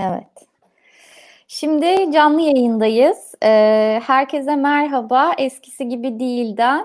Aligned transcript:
Evet. 0.00 0.48
Şimdi 1.48 2.12
canlı 2.12 2.40
yayındayız. 2.40 3.34
Ee, 3.42 4.00
herkese 4.06 4.56
merhaba. 4.56 5.32
Eskisi 5.38 5.88
gibi 5.88 6.20
değilden. 6.20 6.84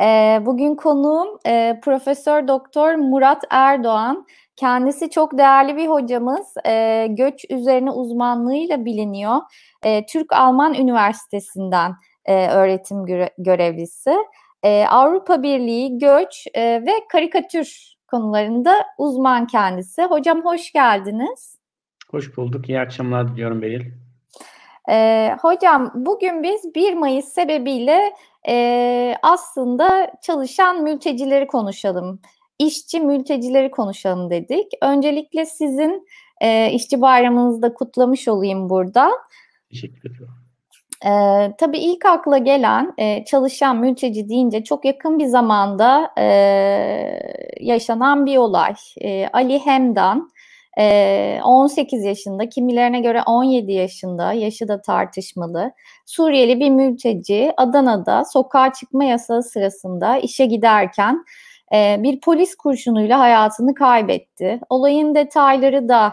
Ee, 0.00 0.40
bugün 0.46 0.74
konuğum 0.74 1.38
e, 1.46 1.80
Profesör 1.82 2.48
Doktor 2.48 2.94
Murat 2.94 3.44
Erdoğan. 3.50 4.26
Kendisi 4.56 5.10
çok 5.10 5.38
değerli 5.38 5.76
bir 5.76 5.88
hocamız. 5.88 6.54
E, 6.66 7.06
göç 7.10 7.44
üzerine 7.50 7.90
uzmanlığıyla 7.90 8.84
biliniyor. 8.84 9.36
E, 9.84 10.06
Türk-Alman 10.06 10.74
Üniversitesi'nden 10.74 11.94
e, 12.24 12.48
öğretim 12.48 13.06
göre 13.06 13.30
görevlisi. 13.38 14.16
Avrupa 14.88 15.42
Birliği, 15.42 15.98
göç 15.98 16.46
e, 16.54 16.62
ve 16.62 16.92
karikatür 17.12 17.96
konularında 18.10 18.86
uzman 18.98 19.46
kendisi. 19.46 20.02
Hocam 20.02 20.44
hoş 20.44 20.72
geldiniz. 20.72 21.55
Hoş 22.16 22.36
bulduk. 22.36 22.68
İyi 22.68 22.80
akşamlar 22.80 23.28
diliyorum 23.28 23.62
Beril. 23.62 23.84
Ee, 24.90 25.36
hocam 25.40 25.92
bugün 25.94 26.42
biz 26.42 26.74
1 26.74 26.94
Mayıs 26.94 27.24
sebebiyle 27.24 28.12
e, 28.48 29.14
aslında 29.22 30.12
çalışan 30.22 30.82
mültecileri 30.82 31.46
konuşalım. 31.46 32.20
İşçi 32.58 33.00
mültecileri 33.00 33.70
konuşalım 33.70 34.30
dedik. 34.30 34.72
Öncelikle 34.82 35.46
sizin 35.46 36.08
e, 36.40 36.70
işçi 36.72 37.00
bayramınızı 37.00 37.62
da 37.62 37.74
kutlamış 37.74 38.28
olayım 38.28 38.70
burada. 38.70 39.10
Teşekkür 39.70 40.10
ederim. 40.10 40.28
Ee, 41.04 41.52
tabii 41.58 41.78
ilk 41.78 42.06
akla 42.06 42.38
gelen 42.38 42.94
e, 42.98 43.24
çalışan 43.24 43.76
mülteci 43.76 44.28
deyince 44.28 44.64
çok 44.64 44.84
yakın 44.84 45.18
bir 45.18 45.26
zamanda 45.26 46.10
e, 46.18 46.24
yaşanan 47.60 48.26
bir 48.26 48.36
olay. 48.36 48.74
E, 49.00 49.28
Ali 49.32 49.58
Hemdan 49.58 50.30
18 50.76 52.04
yaşında, 52.04 52.48
kimilerine 52.48 53.00
göre 53.00 53.22
17 53.26 53.72
yaşında, 53.72 54.32
yaşı 54.32 54.68
da 54.68 54.82
tartışmalı. 54.82 55.72
Suriyeli 56.06 56.60
bir 56.60 56.70
mülteci 56.70 57.52
Adana'da 57.56 58.24
sokağa 58.24 58.72
çıkma 58.72 59.04
yasağı 59.04 59.42
sırasında 59.42 60.16
işe 60.16 60.46
giderken 60.46 61.24
bir 61.72 62.20
polis 62.20 62.54
kurşunuyla 62.54 63.18
hayatını 63.18 63.74
kaybetti. 63.74 64.60
Olayın 64.70 65.14
detayları 65.14 65.88
da 65.88 66.12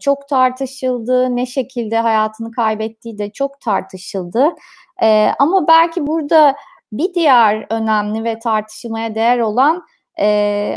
çok 0.00 0.28
tartışıldı. 0.28 1.36
Ne 1.36 1.46
şekilde 1.46 1.98
hayatını 1.98 2.52
kaybettiği 2.52 3.18
de 3.18 3.30
çok 3.30 3.60
tartışıldı. 3.60 4.54
Ama 5.38 5.68
belki 5.68 6.06
burada 6.06 6.56
bir 6.92 7.14
diğer 7.14 7.66
önemli 7.70 8.24
ve 8.24 8.38
tartışılmaya 8.38 9.14
değer 9.14 9.38
olan 9.38 9.82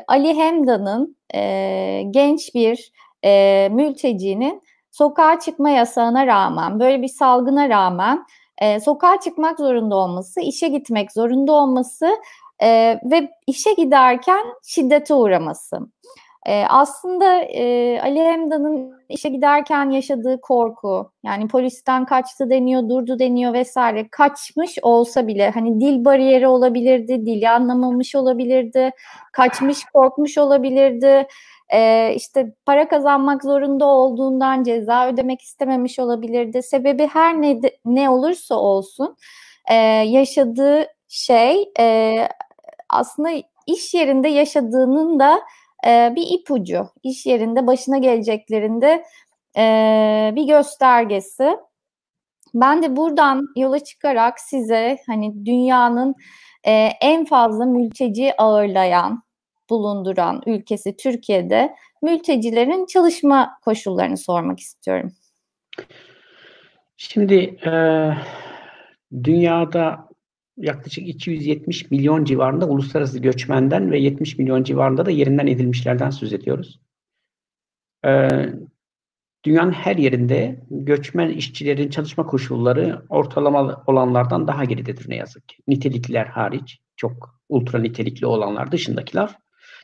Ali 0.07 0.37
Hemdan'ın 0.37 1.17
genç 2.11 2.55
bir 2.55 2.91
e, 3.25 3.69
mültecinin 3.71 4.61
sokağa 4.91 5.39
çıkma 5.39 5.69
yasağına 5.69 6.27
rağmen, 6.27 6.79
böyle 6.79 7.01
bir 7.01 7.07
salgına 7.07 7.69
rağmen 7.69 8.25
e, 8.57 8.79
sokağa 8.79 9.19
çıkmak 9.19 9.59
zorunda 9.59 9.95
olması, 9.95 10.41
işe 10.41 10.67
gitmek 10.67 11.11
zorunda 11.11 11.51
olması 11.51 12.09
e, 12.59 12.99
ve 13.03 13.29
işe 13.47 13.73
giderken 13.73 14.45
şiddete 14.63 15.13
uğraması. 15.13 15.79
E, 16.47 16.65
aslında 16.69 17.41
e, 17.41 17.99
Ali 18.01 18.19
Hemdan'ın 18.19 18.93
işe 19.09 19.29
giderken 19.29 19.89
yaşadığı 19.89 20.41
korku, 20.41 21.11
yani 21.23 21.47
polisten 21.47 22.05
kaçtı 22.05 22.49
deniyor, 22.49 22.89
durdu 22.89 23.19
deniyor 23.19 23.53
vesaire, 23.53 24.07
kaçmış 24.11 24.77
olsa 24.81 25.27
bile 25.27 25.49
hani 25.49 25.81
dil 25.81 26.05
bariyeri 26.05 26.47
olabilirdi, 26.47 27.25
dili 27.25 27.49
anlamamış 27.49 28.15
olabilirdi, 28.15 28.91
kaçmış, 29.33 29.83
korkmuş 29.93 30.37
olabilirdi 30.37 31.27
e, 31.69 32.13
işte 32.15 32.53
para 32.65 32.87
kazanmak 32.87 33.43
zorunda 33.43 33.85
olduğundan 33.85 34.63
ceza 34.63 35.07
ödemek 35.07 35.41
istememiş 35.41 35.99
olabilirdi. 35.99 36.63
Sebebi 36.63 37.07
her 37.07 37.41
ne, 37.41 37.59
ne 37.85 38.09
olursa 38.09 38.55
olsun 38.55 39.15
e, 39.69 39.75
yaşadığı 40.05 40.85
şey 41.07 41.71
e, 41.79 42.17
aslında 42.89 43.29
iş 43.67 43.93
yerinde 43.93 44.27
yaşadığının 44.27 45.19
da 45.19 45.41
e, 45.85 46.13
bir 46.15 46.39
ipucu. 46.39 46.89
İş 47.03 47.25
yerinde 47.25 47.67
başına 47.67 47.97
geleceklerinde 47.97 49.03
e, 49.57 50.31
bir 50.35 50.47
göstergesi. 50.47 51.57
Ben 52.53 52.83
de 52.83 52.95
buradan 52.95 53.47
yola 53.55 53.79
çıkarak 53.79 54.39
size 54.39 54.97
hani 55.07 55.45
dünyanın 55.45 56.15
e, 56.63 56.71
en 57.01 57.25
fazla 57.25 57.65
mülteci 57.65 58.33
ağırlayan 58.37 59.23
bulunduran 59.69 60.41
ülkesi 60.45 60.97
Türkiye'de 60.97 61.75
mültecilerin 62.01 62.85
çalışma 62.85 63.57
koşullarını 63.61 64.17
sormak 64.17 64.59
istiyorum. 64.59 65.11
Şimdi 66.97 67.35
e, 67.65 67.73
dünyada 69.23 70.06
yaklaşık 70.57 71.07
270 71.07 71.91
milyon 71.91 72.23
civarında 72.23 72.67
uluslararası 72.67 73.19
göçmenden 73.19 73.91
ve 73.91 73.99
70 73.99 74.37
milyon 74.37 74.63
civarında 74.63 75.05
da 75.05 75.11
yerinden 75.11 75.47
edilmişlerden 75.47 76.09
söz 76.09 76.33
ediyoruz. 76.33 76.79
E, 78.05 78.29
dünyanın 79.45 79.71
her 79.71 79.95
yerinde 79.95 80.63
göçmen 80.69 81.29
işçilerin 81.29 81.89
çalışma 81.89 82.25
koşulları 82.25 83.01
ortalama 83.09 83.83
olanlardan 83.87 84.47
daha 84.47 84.65
geridedir 84.65 85.09
ne 85.09 85.15
yazık 85.15 85.49
ki. 85.49 85.55
Nitelikliler 85.67 86.25
hariç, 86.25 86.79
çok 86.95 87.39
ultra 87.49 87.79
nitelikli 87.79 88.25
olanlar 88.25 88.71
dışındakiler 88.71 89.35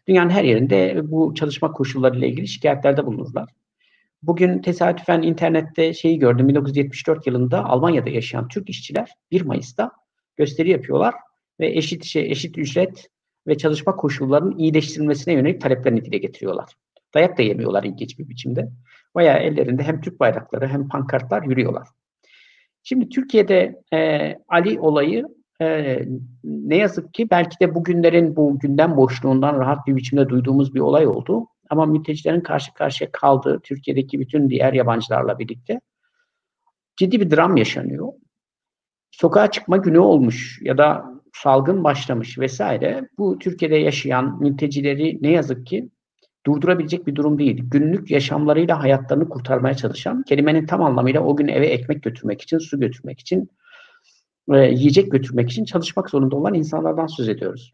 Dünyanın 0.07 0.29
her 0.29 0.43
yerinde 0.43 1.01
bu 1.03 1.33
çalışma 1.35 1.71
koşulları 1.71 2.17
ile 2.17 2.27
ilgili 2.27 2.47
şikayetlerde 2.47 3.05
bulunurlar. 3.05 3.49
Bugün 4.23 4.59
tesadüfen 4.59 5.21
internette 5.21 5.93
şeyi 5.93 6.19
gördüm. 6.19 6.47
1974 6.47 7.27
yılında 7.27 7.65
Almanya'da 7.65 8.09
yaşayan 8.09 8.47
Türk 8.47 8.69
işçiler 8.69 9.09
1 9.31 9.41
Mayıs'ta 9.41 9.91
gösteri 10.35 10.69
yapıyorlar 10.69 11.15
ve 11.59 11.67
eşit 11.67 12.03
şey, 12.03 12.31
eşit 12.31 12.57
ücret 12.57 13.07
ve 13.47 13.57
çalışma 13.57 13.95
koşullarının 13.95 14.57
iyileştirilmesine 14.57 15.33
yönelik 15.33 15.61
taleplerini 15.61 16.05
dile 16.05 16.17
getiriyorlar. 16.17 16.73
Dayak 17.13 17.37
da 17.37 17.41
yemiyorlar 17.41 17.83
ilginç 17.83 18.19
bir 18.19 18.29
biçimde. 18.29 18.69
Bayağı 19.15 19.37
ellerinde 19.37 19.83
hem 19.83 20.01
Türk 20.01 20.19
bayrakları 20.19 20.67
hem 20.67 20.87
pankartlar 20.87 21.43
yürüyorlar. 21.43 21.87
Şimdi 22.83 23.09
Türkiye'de 23.09 23.81
e, 23.93 24.31
Ali 24.47 24.79
olayı 24.79 25.27
e, 25.61 25.99
ne 26.43 26.77
yazık 26.77 27.13
ki 27.13 27.29
belki 27.29 27.59
de 27.59 27.75
bugünlerin 27.75 28.35
bu 28.35 28.59
gündem 28.59 28.97
boşluğundan 28.97 29.59
rahat 29.59 29.87
bir 29.87 29.95
biçimde 29.95 30.29
duyduğumuz 30.29 30.75
bir 30.75 30.79
olay 30.79 31.07
oldu. 31.07 31.47
Ama 31.69 31.85
mültecilerin 31.85 32.41
karşı 32.41 32.73
karşıya 32.73 33.11
kaldığı 33.11 33.59
Türkiye'deki 33.59 34.19
bütün 34.19 34.49
diğer 34.49 34.73
yabancılarla 34.73 35.39
birlikte 35.39 35.81
ciddi 36.97 37.21
bir 37.21 37.31
dram 37.31 37.57
yaşanıyor. 37.57 38.13
Sokağa 39.13 39.51
çıkma 39.51 39.77
günü 39.77 39.99
olmuş 39.99 40.59
ya 40.61 40.77
da 40.77 41.05
salgın 41.33 41.83
başlamış 41.83 42.39
vesaire. 42.39 43.09
Bu 43.17 43.39
Türkiye'de 43.39 43.75
yaşayan 43.75 44.41
mültecileri 44.41 45.17
ne 45.21 45.31
yazık 45.31 45.67
ki 45.67 45.89
durdurabilecek 46.45 47.07
bir 47.07 47.15
durum 47.15 47.39
değil. 47.39 47.61
Günlük 47.63 48.11
yaşamlarıyla 48.11 48.83
hayatlarını 48.83 49.29
kurtarmaya 49.29 49.73
çalışan, 49.73 50.23
kelimenin 50.23 50.65
tam 50.65 50.83
anlamıyla 50.83 51.21
o 51.21 51.35
gün 51.35 51.47
eve 51.47 51.67
ekmek 51.67 52.03
götürmek 52.03 52.41
için, 52.41 52.57
su 52.57 52.79
götürmek 52.79 53.19
için 53.19 53.49
e, 54.53 54.57
yiyecek 54.57 55.11
götürmek 55.11 55.51
için 55.51 55.65
çalışmak 55.65 56.09
zorunda 56.09 56.35
olan 56.35 56.53
insanlardan 56.53 57.07
söz 57.07 57.29
ediyoruz. 57.29 57.73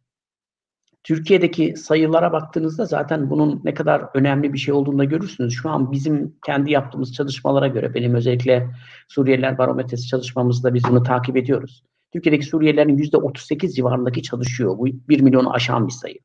Türkiye'deki 1.04 1.74
sayılara 1.78 2.32
baktığınızda 2.32 2.86
zaten 2.86 3.30
bunun 3.30 3.62
ne 3.64 3.74
kadar 3.74 4.06
önemli 4.14 4.54
bir 4.54 4.58
şey 4.58 4.74
olduğunu 4.74 5.00
da 5.00 5.04
görürsünüz. 5.04 5.54
Şu 5.54 5.70
an 5.70 5.92
bizim 5.92 6.36
kendi 6.46 6.72
yaptığımız 6.72 7.14
çalışmalara 7.14 7.68
göre, 7.68 7.94
benim 7.94 8.16
özellikle 8.16 8.70
Suriyeliler 9.08 9.58
Barometresi 9.58 10.08
çalışmamızda 10.08 10.74
biz 10.74 10.84
bunu 10.90 11.04
takip 11.04 11.38
ediyoruz. 11.38 11.84
Türkiye'deki 12.14 12.46
Suriyelilerin 12.46 12.98
%38 12.98 13.76
civarındaki 13.76 14.22
çalışıyor. 14.24 14.78
Bu 14.78 14.88
1 14.88 15.22
milyonu 15.22 15.54
aşan 15.54 15.88
bir 15.88 15.94
sayı. 15.94 16.18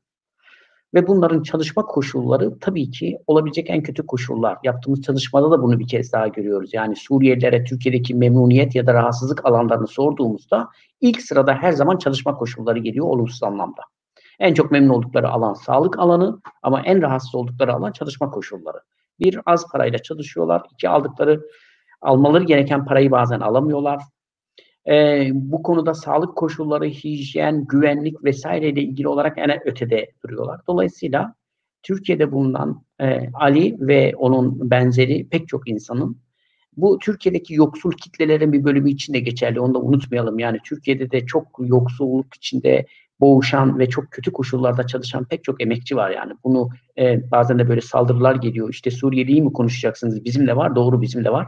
Ve 0.93 1.07
bunların 1.07 1.43
çalışma 1.43 1.83
koşulları 1.83 2.59
tabii 2.59 2.91
ki 2.91 3.17
olabilecek 3.27 3.69
en 3.69 3.83
kötü 3.83 4.05
koşullar. 4.05 4.57
Yaptığımız 4.63 5.01
çalışmada 5.01 5.51
da 5.51 5.63
bunu 5.63 5.79
bir 5.79 5.87
kez 5.87 6.13
daha 6.13 6.27
görüyoruz. 6.27 6.73
Yani 6.73 6.95
Suriyelilere 6.95 7.63
Türkiye'deki 7.63 8.15
memnuniyet 8.15 8.75
ya 8.75 8.87
da 8.87 8.93
rahatsızlık 8.93 9.45
alanlarını 9.45 9.87
sorduğumuzda 9.87 10.67
ilk 11.01 11.21
sırada 11.21 11.53
her 11.53 11.71
zaman 11.71 11.97
çalışma 11.97 12.35
koşulları 12.35 12.79
geliyor 12.79 13.05
olumsuz 13.05 13.43
anlamda. 13.43 13.81
En 14.39 14.53
çok 14.53 14.71
memnun 14.71 14.89
oldukları 14.89 15.29
alan 15.29 15.53
sağlık 15.53 15.99
alanı 15.99 16.39
ama 16.63 16.81
en 16.81 17.01
rahatsız 17.01 17.35
oldukları 17.35 17.73
alan 17.73 17.91
çalışma 17.91 18.29
koşulları. 18.29 18.77
Bir, 19.19 19.39
az 19.45 19.71
parayla 19.71 19.99
çalışıyorlar. 19.99 20.63
İki, 20.73 20.89
aldıkları, 20.89 21.41
almaları 22.01 22.43
gereken 22.43 22.85
parayı 22.85 23.11
bazen 23.11 23.39
alamıyorlar. 23.39 24.01
E, 24.87 25.27
bu 25.33 25.63
konuda 25.63 25.93
sağlık 25.93 26.35
koşulları, 26.35 26.85
hijyen, 26.85 27.65
güvenlik 27.65 28.23
vesaire 28.23 28.69
ile 28.69 28.81
ilgili 28.81 29.07
olarak 29.07 29.37
en 29.37 29.67
ötede 29.67 30.11
duruyorlar. 30.23 30.61
Dolayısıyla 30.67 31.35
Türkiye'de 31.83 32.31
bulunan 32.31 32.83
e, 33.01 33.29
Ali 33.33 33.75
ve 33.79 34.13
onun 34.17 34.71
benzeri 34.71 35.29
pek 35.29 35.47
çok 35.47 35.69
insanın 35.69 36.17
Bu 36.77 36.99
Türkiye'deki 36.99 37.53
yoksul 37.53 37.91
kitlelerin 37.91 38.53
bir 38.53 38.63
bölümü 38.63 38.91
için 38.91 39.13
de 39.13 39.19
geçerli. 39.19 39.59
Onu 39.59 39.73
da 39.73 39.79
unutmayalım. 39.79 40.39
Yani 40.39 40.59
Türkiye'de 40.63 41.11
de 41.11 41.25
çok 41.25 41.47
yoksulluk 41.59 42.35
içinde 42.35 42.85
boğuşan 43.19 43.79
ve 43.79 43.89
çok 43.89 44.11
kötü 44.11 44.31
koşullarda 44.31 44.87
çalışan 44.87 45.25
pek 45.25 45.43
çok 45.43 45.61
emekçi 45.61 45.95
var 45.95 46.09
yani. 46.09 46.33
Bunu 46.43 46.69
e, 46.97 47.31
bazen 47.31 47.59
de 47.59 47.69
böyle 47.69 47.81
saldırılar 47.81 48.35
geliyor. 48.35 48.69
İşte 48.69 48.91
Suriyeli'yi 48.91 49.41
mi 49.41 49.53
konuşacaksınız? 49.53 50.25
Bizim 50.25 50.47
de 50.47 50.55
var. 50.55 50.75
Doğru 50.75 51.01
bizim 51.01 51.25
de 51.25 51.31
var. 51.31 51.47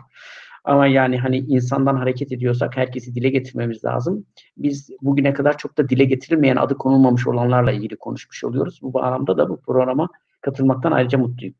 Ama 0.63 0.87
yani 0.87 1.17
hani 1.17 1.37
insandan 1.37 1.95
hareket 1.95 2.31
ediyorsak 2.31 2.77
herkesi 2.77 3.15
dile 3.15 3.29
getirmemiz 3.29 3.85
lazım. 3.85 4.25
Biz 4.57 4.89
bugüne 5.01 5.33
kadar 5.33 5.57
çok 5.57 5.77
da 5.77 5.89
dile 5.89 6.05
getirilmeyen 6.05 6.55
adı 6.55 6.77
konulmamış 6.77 7.27
olanlarla 7.27 7.71
ilgili 7.71 7.95
konuşmuş 7.95 8.43
oluyoruz. 8.43 8.79
Bu 8.81 8.93
bağlamda 8.93 9.37
da 9.37 9.49
bu 9.49 9.61
programa 9.61 10.09
katılmaktan 10.41 10.91
ayrıca 10.91 11.17
mutluyum. 11.17 11.55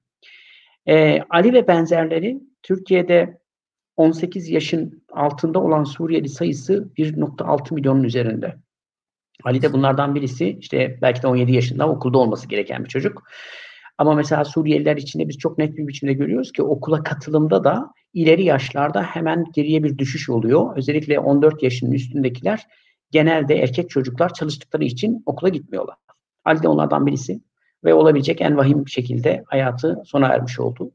Ee, 0.87 1.21
Ali 1.29 1.53
ve 1.53 1.67
benzerleri 1.67 2.41
Türkiye'de 2.63 3.37
18 3.97 4.49
yaşın 4.49 5.03
altında 5.11 5.59
olan 5.59 5.83
Suriyeli 5.83 6.29
sayısı 6.29 6.89
1.6 6.97 7.73
milyonun 7.73 8.03
üzerinde. 8.03 8.55
Ali 9.43 9.61
de 9.61 9.73
bunlardan 9.73 10.15
birisi. 10.15 10.57
İşte 10.59 10.97
belki 11.01 11.21
de 11.21 11.27
17 11.27 11.51
yaşında 11.51 11.89
okulda 11.89 12.17
olması 12.17 12.47
gereken 12.47 12.83
bir 12.83 12.89
çocuk. 12.89 13.23
Ama 13.97 14.13
mesela 14.13 14.45
Suriyeliler 14.45 14.97
içinde 14.97 15.29
biz 15.29 15.37
çok 15.37 15.57
net 15.57 15.77
bir 15.77 15.87
biçimde 15.87 16.13
görüyoruz 16.13 16.51
ki 16.51 16.63
okula 16.63 17.03
katılımda 17.03 17.63
da 17.63 17.93
ileri 18.13 18.43
yaşlarda 18.43 19.03
hemen 19.03 19.45
geriye 19.53 19.83
bir 19.83 19.97
düşüş 19.97 20.29
oluyor. 20.29 20.77
Özellikle 20.77 21.19
14 21.19 21.63
yaşının 21.63 21.91
üstündekiler 21.91 22.67
genelde 23.11 23.55
erkek 23.55 23.89
çocuklar 23.89 24.33
çalıştıkları 24.33 24.83
için 24.83 25.23
okula 25.25 25.49
gitmiyorlar. 25.49 25.95
Ali 26.45 26.63
de 26.63 26.67
onlardan 26.67 27.05
birisi 27.05 27.41
ve 27.83 27.93
olabilecek 27.93 28.41
en 28.41 28.57
vahim 28.57 28.87
şekilde 28.87 29.43
hayatı 29.47 30.01
sona 30.05 30.27
ermiş 30.27 30.59
oldu. 30.59 30.91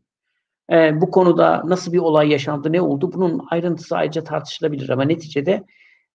Ee, 0.71 1.01
bu 1.01 1.11
konuda 1.11 1.63
nasıl 1.65 1.93
bir 1.93 1.99
olay 1.99 2.31
yaşandı, 2.31 2.73
ne 2.73 2.81
oldu 2.81 3.13
bunun 3.13 3.47
ayrıntısı 3.51 3.97
ayrıca 3.97 4.25
tartışılabilir 4.25 4.89
ama 4.89 5.05
neticede 5.05 5.65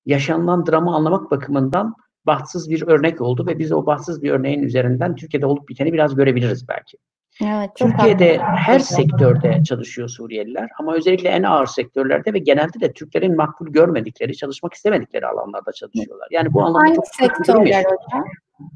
yaşanılan 0.05 0.65
dramı 0.65 0.95
anlamak 0.95 1.31
bakımından 1.31 1.95
bahtsız 2.25 2.69
bir 2.69 2.87
örnek 2.87 3.21
oldu 3.21 3.47
ve 3.47 3.59
biz 3.59 3.71
o 3.71 3.85
bahtsız 3.85 4.23
bir 4.23 4.31
örneğin 4.31 4.63
üzerinden 4.63 5.15
Türkiye'de 5.15 5.45
olup 5.45 5.69
biteni 5.69 5.93
biraz 5.93 6.15
görebiliriz 6.15 6.67
belki. 6.67 6.97
Evet, 7.45 7.69
Türkiye'de 7.75 8.37
her 8.39 8.79
sektörde 8.79 9.63
çalışıyor 9.63 10.09
Suriyeliler 10.09 10.69
ama 10.79 10.95
özellikle 10.95 11.29
en 11.29 11.43
ağır 11.43 11.65
sektörlerde 11.65 12.33
ve 12.33 12.39
genelde 12.39 12.79
de 12.79 12.93
Türklerin 12.93 13.35
makbul 13.35 13.67
görmedikleri, 13.67 14.37
çalışmak 14.37 14.73
istemedikleri 14.73 15.27
alanlarda 15.27 15.71
çalışıyorlar. 15.71 16.27
Yani 16.31 16.53
bu 16.53 16.63
anlamda 16.63 16.95
çok 16.95 17.07
sektörler 17.07 17.83
hocam? 17.83 18.25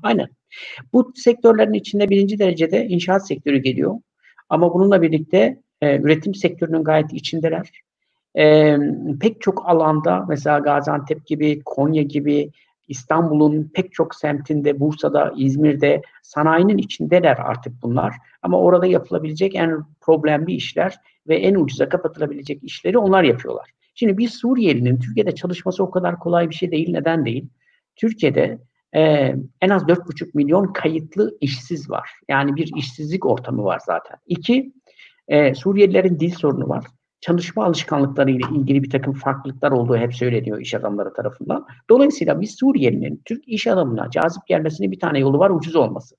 Aynen. 0.03 0.27
Bu 0.93 1.11
sektörlerin 1.15 1.73
içinde 1.73 2.09
birinci 2.09 2.39
derecede 2.39 2.85
inşaat 2.85 3.27
sektörü 3.27 3.57
geliyor. 3.57 3.95
Ama 4.49 4.73
bununla 4.73 5.01
birlikte 5.01 5.60
e, 5.81 5.97
üretim 5.97 6.35
sektörünün 6.35 6.83
gayet 6.83 7.13
içindeler. 7.13 7.71
E, 8.37 8.77
pek 9.19 9.41
çok 9.41 9.69
alanda 9.69 10.25
mesela 10.29 10.59
Gaziantep 10.59 11.27
gibi, 11.27 11.61
Konya 11.65 12.03
gibi, 12.03 12.51
İstanbul'un 12.87 13.71
pek 13.73 13.93
çok 13.93 14.15
semtinde, 14.15 14.79
Bursa'da, 14.79 15.33
İzmir'de 15.37 16.01
sanayinin 16.23 16.77
içindeler 16.77 17.37
artık 17.37 17.73
bunlar. 17.81 18.15
Ama 18.41 18.59
orada 18.59 18.85
yapılabilecek 18.85 19.55
en 19.55 19.83
problemli 20.01 20.53
işler 20.53 20.95
ve 21.27 21.35
en 21.35 21.55
ucuza 21.55 21.89
kapatılabilecek 21.89 22.63
işleri 22.63 22.97
onlar 22.97 23.23
yapıyorlar. 23.23 23.71
Şimdi 23.95 24.17
bir 24.17 24.27
Suriyelinin 24.27 24.99
Türkiye'de 24.99 25.35
çalışması 25.35 25.83
o 25.83 25.91
kadar 25.91 26.19
kolay 26.19 26.49
bir 26.49 26.55
şey 26.55 26.71
değil. 26.71 26.91
Neden 26.91 27.25
değil? 27.25 27.47
Türkiye'de 27.95 28.59
e, 28.95 29.01
en 29.61 29.69
az 29.69 29.83
4,5 29.83 30.29
milyon 30.33 30.73
kayıtlı 30.73 31.37
işsiz 31.41 31.89
var. 31.89 32.11
Yani 32.29 32.55
bir 32.55 32.71
işsizlik 32.75 33.25
ortamı 33.25 33.63
var 33.63 33.81
zaten. 33.85 34.17
İki, 34.27 34.73
e, 35.31 35.55
Suriyelilerin 35.55 36.19
dil 36.19 36.31
sorunu 36.31 36.69
var 36.69 36.85
çalışma 37.21 37.65
alışkanlıkları 37.65 38.31
ile 38.31 38.43
ilgili 38.55 38.83
bir 38.83 38.89
takım 38.89 39.13
farklılıklar 39.13 39.71
olduğu 39.71 39.97
hep 39.97 40.15
söyleniyor 40.15 40.59
iş 40.59 40.73
adamları 40.73 41.13
tarafından. 41.13 41.67
Dolayısıyla 41.89 42.41
biz 42.41 42.55
Suriyelinin 42.55 43.21
Türk 43.25 43.47
iş 43.47 43.67
adamına 43.67 44.09
cazip 44.09 44.47
gelmesinin 44.47 44.91
bir 44.91 44.99
tane 44.99 45.19
yolu 45.19 45.39
var 45.39 45.49
ucuz 45.49 45.75
olması. 45.75 46.15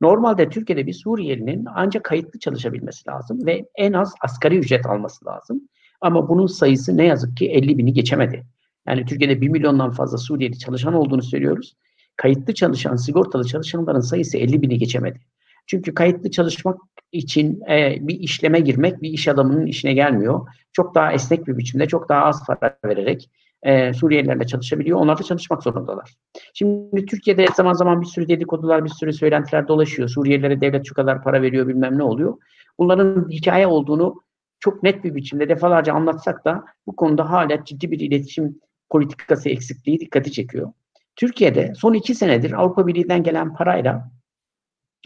Normalde 0.00 0.48
Türkiye'de 0.48 0.86
bir 0.86 0.92
Suriyelinin 0.92 1.64
ancak 1.74 2.04
kayıtlı 2.04 2.38
çalışabilmesi 2.38 3.08
lazım 3.08 3.46
ve 3.46 3.68
en 3.74 3.92
az 3.92 4.14
asgari 4.20 4.58
ücret 4.58 4.86
alması 4.86 5.26
lazım. 5.26 5.68
Ama 6.00 6.28
bunun 6.28 6.46
sayısı 6.46 6.96
ne 6.96 7.04
yazık 7.04 7.36
ki 7.36 7.50
50 7.50 7.78
bini 7.78 7.92
geçemedi. 7.92 8.46
Yani 8.88 9.04
Türkiye'de 9.04 9.40
1 9.40 9.48
milyondan 9.48 9.90
fazla 9.90 10.18
Suriyeli 10.18 10.58
çalışan 10.58 10.94
olduğunu 10.94 11.22
söylüyoruz. 11.22 11.76
Kayıtlı 12.16 12.54
çalışan, 12.54 12.96
sigortalı 12.96 13.44
çalışanların 13.44 14.00
sayısı 14.00 14.38
50 14.38 14.62
bini 14.62 14.78
geçemedi. 14.78 15.20
Çünkü 15.66 15.94
kayıtlı 15.94 16.30
çalışmak 16.30 16.76
için 17.12 17.60
e, 17.70 17.96
bir 18.00 18.20
işleme 18.20 18.60
girmek 18.60 19.02
bir 19.02 19.10
iş 19.10 19.28
adamının 19.28 19.66
işine 19.66 19.92
gelmiyor. 19.94 20.46
Çok 20.72 20.94
daha 20.94 21.12
esnek 21.12 21.46
bir 21.46 21.58
biçimde, 21.58 21.86
çok 21.86 22.08
daha 22.08 22.24
az 22.24 22.46
para 22.46 22.78
vererek 22.84 23.30
e, 23.62 23.92
Suriyelilerle 23.92 24.46
çalışabiliyor. 24.46 24.98
Onlar 24.98 25.18
da 25.18 25.22
çalışmak 25.22 25.62
zorundalar. 25.62 26.14
Şimdi 26.54 27.06
Türkiye'de 27.06 27.46
zaman 27.56 27.72
zaman 27.72 28.00
bir 28.00 28.06
sürü 28.06 28.28
dedikodular, 28.28 28.84
bir 28.84 28.90
sürü 28.90 29.12
söylentiler 29.12 29.68
dolaşıyor. 29.68 30.08
Suriyelilere 30.08 30.60
devlet 30.60 30.86
şu 30.88 30.94
kadar 30.94 31.22
para 31.22 31.42
veriyor 31.42 31.68
bilmem 31.68 31.98
ne 31.98 32.02
oluyor. 32.02 32.38
Bunların 32.78 33.30
hikaye 33.30 33.66
olduğunu 33.66 34.14
çok 34.60 34.82
net 34.82 35.04
bir 35.04 35.14
biçimde 35.14 35.48
defalarca 35.48 35.92
anlatsak 35.92 36.44
da 36.44 36.64
bu 36.86 36.96
konuda 36.96 37.30
hala 37.30 37.64
ciddi 37.64 37.90
bir 37.90 38.00
iletişim 38.00 38.60
politikası 38.90 39.48
eksikliği 39.48 40.00
dikkati 40.00 40.32
çekiyor. 40.32 40.72
Türkiye'de 41.16 41.72
son 41.76 41.94
iki 41.94 42.14
senedir 42.14 42.52
Avrupa 42.52 42.86
Birliği'den 42.86 43.22
gelen 43.22 43.54
parayla 43.54 44.10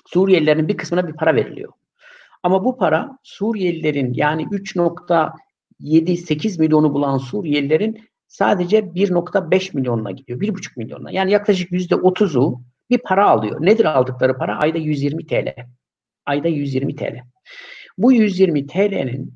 Suriyelilerin 0.06 0.68
bir 0.68 0.76
kısmına 0.76 1.08
bir 1.08 1.12
para 1.12 1.34
veriliyor. 1.34 1.72
Ama 2.42 2.64
bu 2.64 2.76
para 2.76 3.18
Suriyelilerin 3.22 4.12
yani 4.14 4.42
3.7-8 4.42 6.60
milyonu 6.60 6.94
bulan 6.94 7.18
Suriyelilerin 7.18 8.00
sadece 8.28 8.78
1.5 8.78 9.76
milyonuna 9.76 10.10
gidiyor. 10.10 10.40
1.5 10.40 10.76
milyonuna. 10.76 11.10
Yani 11.10 11.32
yaklaşık 11.32 11.70
%30'u 11.70 12.62
bir 12.90 12.98
para 12.98 13.30
alıyor. 13.30 13.66
Nedir 13.66 13.84
aldıkları 13.84 14.38
para? 14.38 14.58
Ayda 14.58 14.78
120 14.78 15.26
TL. 15.26 15.54
Ayda 16.26 16.48
120 16.48 16.96
TL. 16.96 17.22
Bu 17.98 18.12
120 18.12 18.66
TL'nin 18.66 19.34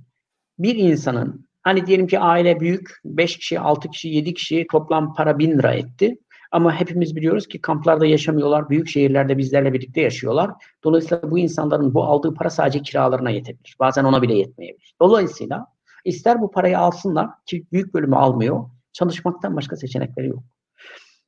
bir 0.58 0.76
insanın 0.76 1.48
hani 1.62 1.86
diyelim 1.86 2.06
ki 2.06 2.18
aile 2.18 2.60
büyük 2.60 2.90
5 3.04 3.36
kişi, 3.36 3.60
6 3.60 3.90
kişi, 3.90 4.08
7 4.08 4.34
kişi 4.34 4.66
toplam 4.72 5.14
para 5.14 5.38
1000 5.38 5.58
lira 5.58 5.74
etti. 5.74 6.18
Ama 6.54 6.72
hepimiz 6.74 7.16
biliyoruz 7.16 7.46
ki 7.46 7.60
kamplarda 7.60 8.06
yaşamıyorlar. 8.06 8.70
Büyük 8.70 8.88
şehirlerde 8.88 9.38
bizlerle 9.38 9.72
birlikte 9.72 10.00
yaşıyorlar. 10.00 10.50
Dolayısıyla 10.84 11.30
bu 11.30 11.38
insanların 11.38 11.94
bu 11.94 12.04
aldığı 12.04 12.34
para 12.34 12.50
sadece 12.50 12.82
kiralarına 12.82 13.30
yetebilir. 13.30 13.76
Bazen 13.80 14.04
ona 14.04 14.22
bile 14.22 14.34
yetmeyebilir. 14.34 14.94
Dolayısıyla 15.00 15.66
ister 16.04 16.40
bu 16.40 16.50
parayı 16.50 16.78
alsınlar 16.78 17.30
ki 17.46 17.66
büyük 17.72 17.94
bölümü 17.94 18.16
almıyor. 18.16 18.64
Çalışmaktan 18.92 19.56
başka 19.56 19.76
seçenekleri 19.76 20.28
yok. 20.28 20.42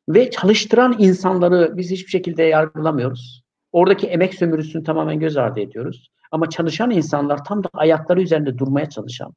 Ve 0.09 0.31
çalıştıran 0.31 0.97
insanları 0.99 1.73
biz 1.77 1.91
hiçbir 1.91 2.11
şekilde 2.11 2.43
yargılamıyoruz. 2.43 3.45
Oradaki 3.73 4.07
emek 4.07 4.35
sömürüsünü 4.35 4.85
tamamen 4.85 5.21
göz 5.21 5.37
ardı 5.37 5.61
ediyoruz. 5.61 6.11
Ama 6.31 6.51
çalışan 6.51 6.91
insanlar 6.91 7.45
tam 7.45 7.65
da 7.65 7.69
ayakları 7.73 8.23
üzerinde 8.23 8.59
durmaya 8.59 8.89
çalışan, 8.89 9.35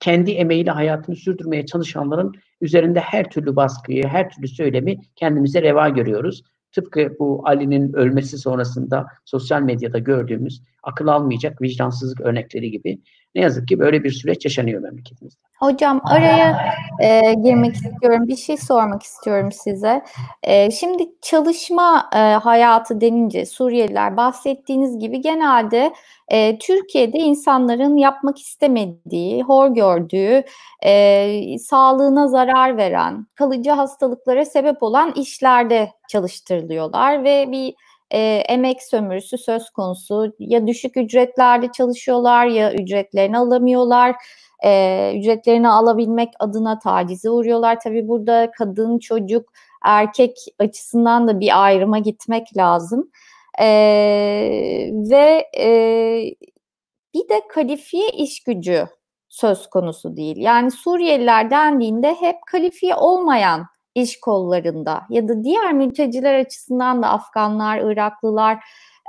kendi 0.00 0.30
emeğiyle 0.30 0.70
hayatını 0.70 1.16
sürdürmeye 1.16 1.66
çalışanların 1.66 2.32
üzerinde 2.60 3.00
her 3.00 3.30
türlü 3.30 3.56
baskıyı, 3.56 4.04
her 4.06 4.30
türlü 4.30 4.48
söylemi 4.48 4.98
kendimize 5.16 5.62
reva 5.62 5.88
görüyoruz. 5.88 6.42
Tıpkı 6.72 7.16
bu 7.18 7.42
Ali'nin 7.44 7.92
ölmesi 7.92 8.38
sonrasında 8.38 9.06
sosyal 9.24 9.62
medyada 9.62 9.98
gördüğümüz 9.98 10.62
akıl 10.82 11.06
almayacak 11.06 11.62
vicdansızlık 11.62 12.20
örnekleri 12.20 12.70
gibi 12.70 12.98
ne 13.34 13.42
yazık 13.42 13.68
ki 13.68 13.78
böyle 13.78 14.04
bir 14.04 14.10
süreç 14.10 14.44
yaşanıyor 14.44 14.82
memleketimizde. 14.82 15.40
Hocam 15.58 16.00
araya 16.04 16.74
e, 17.00 17.34
girmek 17.34 17.74
istiyorum. 17.74 18.28
Bir 18.28 18.36
şey 18.36 18.56
sormak 18.56 19.02
istiyorum 19.02 19.52
size. 19.52 20.04
E, 20.42 20.70
şimdi 20.70 21.04
çalışma 21.22 22.10
e, 22.14 22.18
hayatı 22.18 23.00
denince 23.00 23.46
Suriyeliler 23.46 24.16
bahsettiğiniz 24.16 24.98
gibi 24.98 25.20
genelde 25.20 25.92
e, 26.28 26.58
Türkiye'de 26.58 27.18
insanların 27.18 27.96
yapmak 27.96 28.38
istemediği, 28.38 29.42
hor 29.42 29.68
gördüğü, 29.68 30.42
e, 30.84 31.58
sağlığına 31.58 32.28
zarar 32.28 32.76
veren, 32.76 33.26
kalıcı 33.34 33.70
hastalıklara 33.70 34.44
sebep 34.44 34.82
olan 34.82 35.12
işlerde 35.12 35.90
çalıştırılıyorlar 36.08 37.24
ve 37.24 37.52
bir 37.52 37.74
e, 38.10 38.18
emek 38.48 38.82
sömürüsü 38.82 39.38
söz 39.38 39.70
konusu. 39.70 40.34
Ya 40.38 40.66
düşük 40.66 40.96
ücretlerde 40.96 41.72
çalışıyorlar 41.72 42.46
ya 42.46 42.72
ücretlerini 42.72 43.38
alamıyorlar. 43.38 44.16
E, 44.64 45.12
ücretlerini 45.18 45.68
alabilmek 45.68 46.28
adına 46.38 46.78
tacize 46.78 47.30
uğruyorlar. 47.30 47.80
Tabii 47.80 48.08
burada 48.08 48.50
kadın, 48.58 48.98
çocuk, 48.98 49.52
erkek 49.84 50.36
açısından 50.58 51.28
da 51.28 51.40
bir 51.40 51.64
ayrıma 51.64 51.98
gitmek 51.98 52.56
lazım. 52.56 53.10
E, 53.60 53.66
ve 54.92 55.46
e, 55.58 55.66
bir 57.14 57.28
de 57.28 57.42
kalifiye 57.48 58.08
iş 58.10 58.44
gücü 58.44 58.86
söz 59.28 59.66
konusu 59.66 60.16
değil. 60.16 60.36
Yani 60.36 60.70
Suriyeliler 60.70 61.50
dendiğinde 61.50 62.14
hep 62.14 62.36
kalifiye 62.46 62.94
olmayan 62.94 63.66
iş 64.00 64.20
kollarında 64.20 65.02
ya 65.10 65.28
da 65.28 65.44
diğer 65.44 65.72
mülteciler 65.72 66.34
açısından 66.38 67.02
da 67.02 67.08
Afganlar, 67.08 67.78
Iraklılar, 67.78 68.64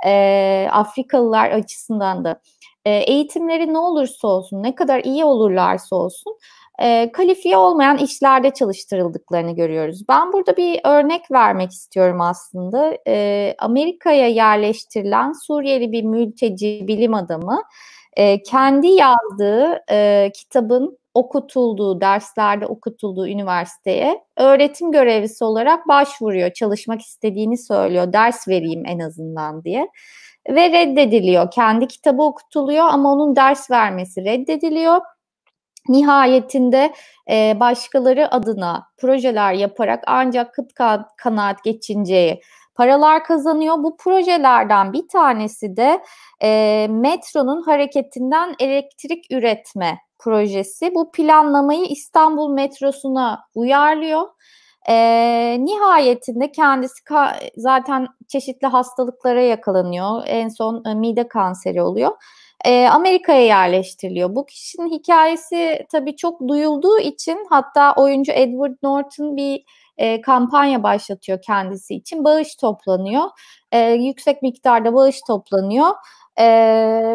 e, 0.06 0.68
Afrikalılar 0.72 1.50
açısından 1.50 2.24
da 2.24 2.40
e, 2.84 2.90
eğitimleri 2.90 3.72
ne 3.72 3.78
olursa 3.78 4.28
olsun, 4.28 4.62
ne 4.62 4.74
kadar 4.74 5.04
iyi 5.04 5.24
olurlarsa 5.24 5.96
olsun 5.96 6.38
e, 6.82 7.12
kalifiye 7.12 7.56
olmayan 7.56 7.98
işlerde 7.98 8.50
çalıştırıldıklarını 8.50 9.54
görüyoruz. 9.54 10.08
Ben 10.08 10.32
burada 10.32 10.56
bir 10.56 10.80
örnek 10.84 11.30
vermek 11.30 11.70
istiyorum 11.70 12.20
aslında. 12.20 12.98
E, 13.06 13.54
Amerika'ya 13.58 14.28
yerleştirilen 14.28 15.32
Suriyeli 15.32 15.92
bir 15.92 16.02
mülteci 16.02 16.84
bilim 16.88 17.14
adamı 17.14 17.62
e, 18.16 18.42
kendi 18.42 18.86
yazdığı 18.86 19.84
e, 19.90 20.30
kitabın 20.34 20.98
okutulduğu, 21.14 22.00
derslerde 22.00 22.66
okutulduğu 22.66 23.28
üniversiteye 23.28 24.20
öğretim 24.36 24.92
görevlisi 24.92 25.44
olarak 25.44 25.88
başvuruyor. 25.88 26.52
Çalışmak 26.52 27.00
istediğini 27.00 27.58
söylüyor. 27.58 28.12
Ders 28.12 28.48
vereyim 28.48 28.82
en 28.86 28.98
azından 28.98 29.64
diye. 29.64 29.88
Ve 30.48 30.72
reddediliyor. 30.72 31.50
Kendi 31.50 31.88
kitabı 31.88 32.22
okutuluyor 32.22 32.84
ama 32.84 33.12
onun 33.12 33.36
ders 33.36 33.70
vermesi 33.70 34.24
reddediliyor. 34.24 35.00
Nihayetinde 35.88 36.92
e, 37.30 37.56
başkaları 37.60 38.34
adına 38.34 38.86
projeler 38.98 39.52
yaparak 39.52 40.04
ancak 40.06 40.54
kıt 40.54 40.72
kanaat 41.16 41.64
geçinceyi 41.64 42.40
paralar 42.74 43.24
kazanıyor. 43.24 43.78
Bu 43.78 43.96
projelerden 43.96 44.92
bir 44.92 45.08
tanesi 45.08 45.76
de 45.76 46.02
e, 46.42 46.86
metronun 46.90 47.62
hareketinden 47.62 48.54
elektrik 48.58 49.24
üretme 49.30 49.98
projesi. 50.24 50.94
Bu 50.94 51.12
planlamayı 51.12 51.84
İstanbul 51.84 52.52
metrosuna 52.52 53.44
uyarlıyor. 53.54 54.22
E, 54.88 54.94
nihayetinde 55.60 56.52
kendisi 56.52 57.04
zaten 57.56 58.06
çeşitli 58.28 58.66
hastalıklara 58.66 59.40
yakalanıyor. 59.42 60.22
En 60.26 60.48
son 60.48 60.84
e, 60.84 60.94
mide 60.94 61.28
kanseri 61.28 61.82
oluyor. 61.82 62.10
E, 62.64 62.88
Amerika'ya 62.88 63.40
yerleştiriliyor. 63.40 64.34
Bu 64.34 64.46
kişinin 64.46 64.90
hikayesi 64.90 65.86
tabii 65.92 66.16
çok 66.16 66.48
duyulduğu 66.48 66.98
için 66.98 67.46
hatta 67.50 67.94
oyuncu 67.94 68.32
Edward 68.32 68.74
Norton 68.82 69.36
bir 69.36 69.64
e, 69.98 70.20
kampanya 70.20 70.82
başlatıyor 70.82 71.38
kendisi 71.46 71.94
için. 71.94 72.24
Bağış 72.24 72.56
toplanıyor. 72.56 73.24
E, 73.72 73.78
yüksek 73.78 74.42
miktarda 74.42 74.94
bağış 74.94 75.20
toplanıyor 75.26 75.90
e, 76.36 76.46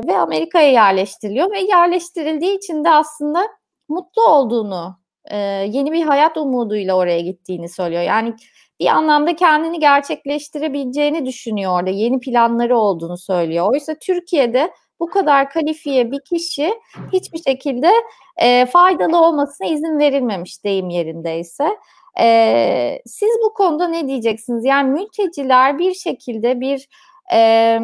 ve 0.08 0.18
Amerika'ya 0.18 0.72
yerleştiriliyor 0.72 1.52
ve 1.52 1.60
yerleştirildiği 1.60 2.58
için 2.58 2.84
de 2.84 2.90
aslında 2.90 3.48
mutlu 3.90 4.26
olduğunu, 4.26 4.98
e, 5.32 5.38
yeni 5.70 5.92
bir 5.92 6.04
hayat 6.04 6.38
umuduyla 6.38 6.96
oraya 6.96 7.22
gittiğini 7.22 7.70
söylüyor. 7.70 8.02
Yani 8.02 8.34
bir 8.80 8.88
anlamda 8.88 9.36
kendini 9.36 9.80
gerçekleştirebileceğini 9.80 11.26
düşünüyor 11.26 11.80
orada. 11.80 11.90
Yeni 11.90 12.20
planları 12.20 12.78
olduğunu 12.78 13.18
söylüyor. 13.18 13.68
Oysa 13.74 13.96
Türkiye'de 14.02 14.72
bu 15.00 15.08
kadar 15.10 15.50
kalifiye 15.50 16.12
bir 16.12 16.20
kişi 16.20 16.74
hiçbir 17.14 17.40
şekilde 17.44 17.92
e, 18.38 18.66
faydalı 18.66 19.26
olmasına 19.26 19.68
izin 19.68 20.00
verilmemiş 20.00 20.64
deyim 20.64 20.90
yerindeyse. 20.90 21.78
E, 22.20 23.02
siz 23.06 23.30
bu 23.44 23.54
konuda 23.54 23.88
ne 23.88 24.08
diyeceksiniz? 24.08 24.66
Yani 24.66 24.90
mülteciler 24.90 25.80
bir 25.80 25.94
şekilde 25.94 26.60
bir 26.60 26.88
e, 27.34 27.80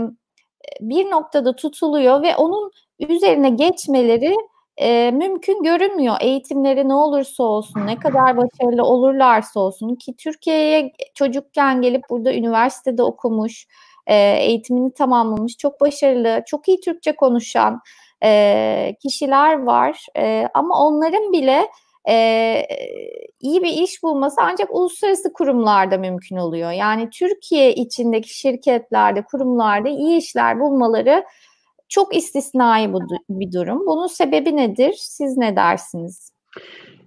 bir 0.82 1.12
noktada 1.12 1.56
tutuluyor 1.56 2.22
ve 2.22 2.36
onun 2.36 2.72
üzerine 3.00 3.50
geçmeleri 3.50 4.36
e, 4.78 5.12
mümkün 5.12 5.64
görünmüyor. 5.64 6.16
Eğitimleri 6.22 6.90
ne 6.90 6.94
olursa 6.94 7.44
olsun, 7.44 7.88
ne 7.88 8.00
kadar 8.00 8.38
başarılı 8.38 8.84
olurlarsa 8.84 9.60
olsun 9.60 9.96
ki 9.96 10.16
Türkiye'ye 10.18 10.94
çocukken 11.14 11.82
gelip 11.82 12.04
burada 12.10 12.34
üniversitede 12.34 13.04
okumuş, 13.04 13.68
e, 14.08 14.16
eğitimini 14.40 14.94
tamamlamış, 14.94 15.58
çok 15.58 15.82
başarılı, 15.82 16.44
çok 16.48 16.68
iyi 16.68 16.80
Türkçe 16.80 17.16
konuşan 17.16 17.82
e, 18.24 18.96
kişiler 19.02 19.64
var. 19.64 20.06
E, 20.18 20.48
ama 20.54 20.80
onların 20.88 21.32
bile 21.32 21.68
e, 22.10 22.66
iyi 23.40 23.64
bir 23.64 23.84
iş 23.84 24.04
bulması 24.04 24.36
ancak 24.42 24.76
uluslararası 24.76 25.34
kurumlarda 25.34 25.98
mümkün 25.98 26.38
oluyor. 26.38 26.72
Yani 26.72 27.10
Türkiye 27.10 27.74
içindeki 27.74 28.38
şirketlerde, 28.40 29.24
kurumlarda 29.24 29.90
iyi 29.90 30.18
işler 30.18 30.60
bulmaları 30.60 31.24
çok 31.90 32.16
istisnai 32.16 32.94
bu, 32.94 33.00
bir 33.30 33.52
durum. 33.52 33.88
Bunun 33.88 34.08
sebebi 34.08 34.56
nedir? 34.56 34.96
Siz 34.98 35.38
ne 35.38 35.56
dersiniz? 35.56 36.32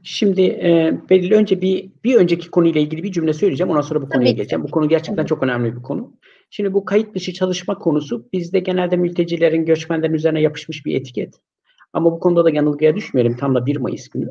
Şimdi 0.08 0.42
e, 0.42 1.00
belli 1.10 1.34
önce 1.34 1.60
bir 1.60 1.90
bir 2.04 2.14
önceki 2.14 2.50
konuyla 2.50 2.80
ilgili 2.80 3.02
bir 3.02 3.12
cümle 3.12 3.32
söyleyeceğim. 3.32 3.70
Ondan 3.70 3.80
sonra 3.80 4.02
bu 4.02 4.08
konuya 4.08 4.28
Tabii 4.28 4.36
geleceğim. 4.36 4.64
Bu 4.64 4.70
konu 4.70 4.88
gerçekten 4.88 5.16
Tabii. 5.16 5.28
çok 5.28 5.42
önemli 5.42 5.76
bir 5.76 5.82
konu. 5.82 6.12
Şimdi 6.50 6.74
bu 6.74 6.84
kayıt 6.84 7.14
dışı 7.14 7.32
çalışma 7.32 7.78
konusu 7.78 8.28
bizde 8.32 8.60
genelde 8.60 8.96
mültecilerin, 8.96 9.64
göçmenlerin 9.64 10.14
üzerine 10.14 10.40
yapışmış 10.40 10.86
bir 10.86 11.00
etiket. 11.00 11.34
Ama 11.92 12.12
bu 12.12 12.20
konuda 12.20 12.44
da 12.44 12.50
yanılgıya 12.50 12.96
düşmeyelim. 12.96 13.36
Tam 13.36 13.54
da 13.54 13.66
1 13.66 13.76
Mayıs 13.76 14.08
günü. 14.08 14.30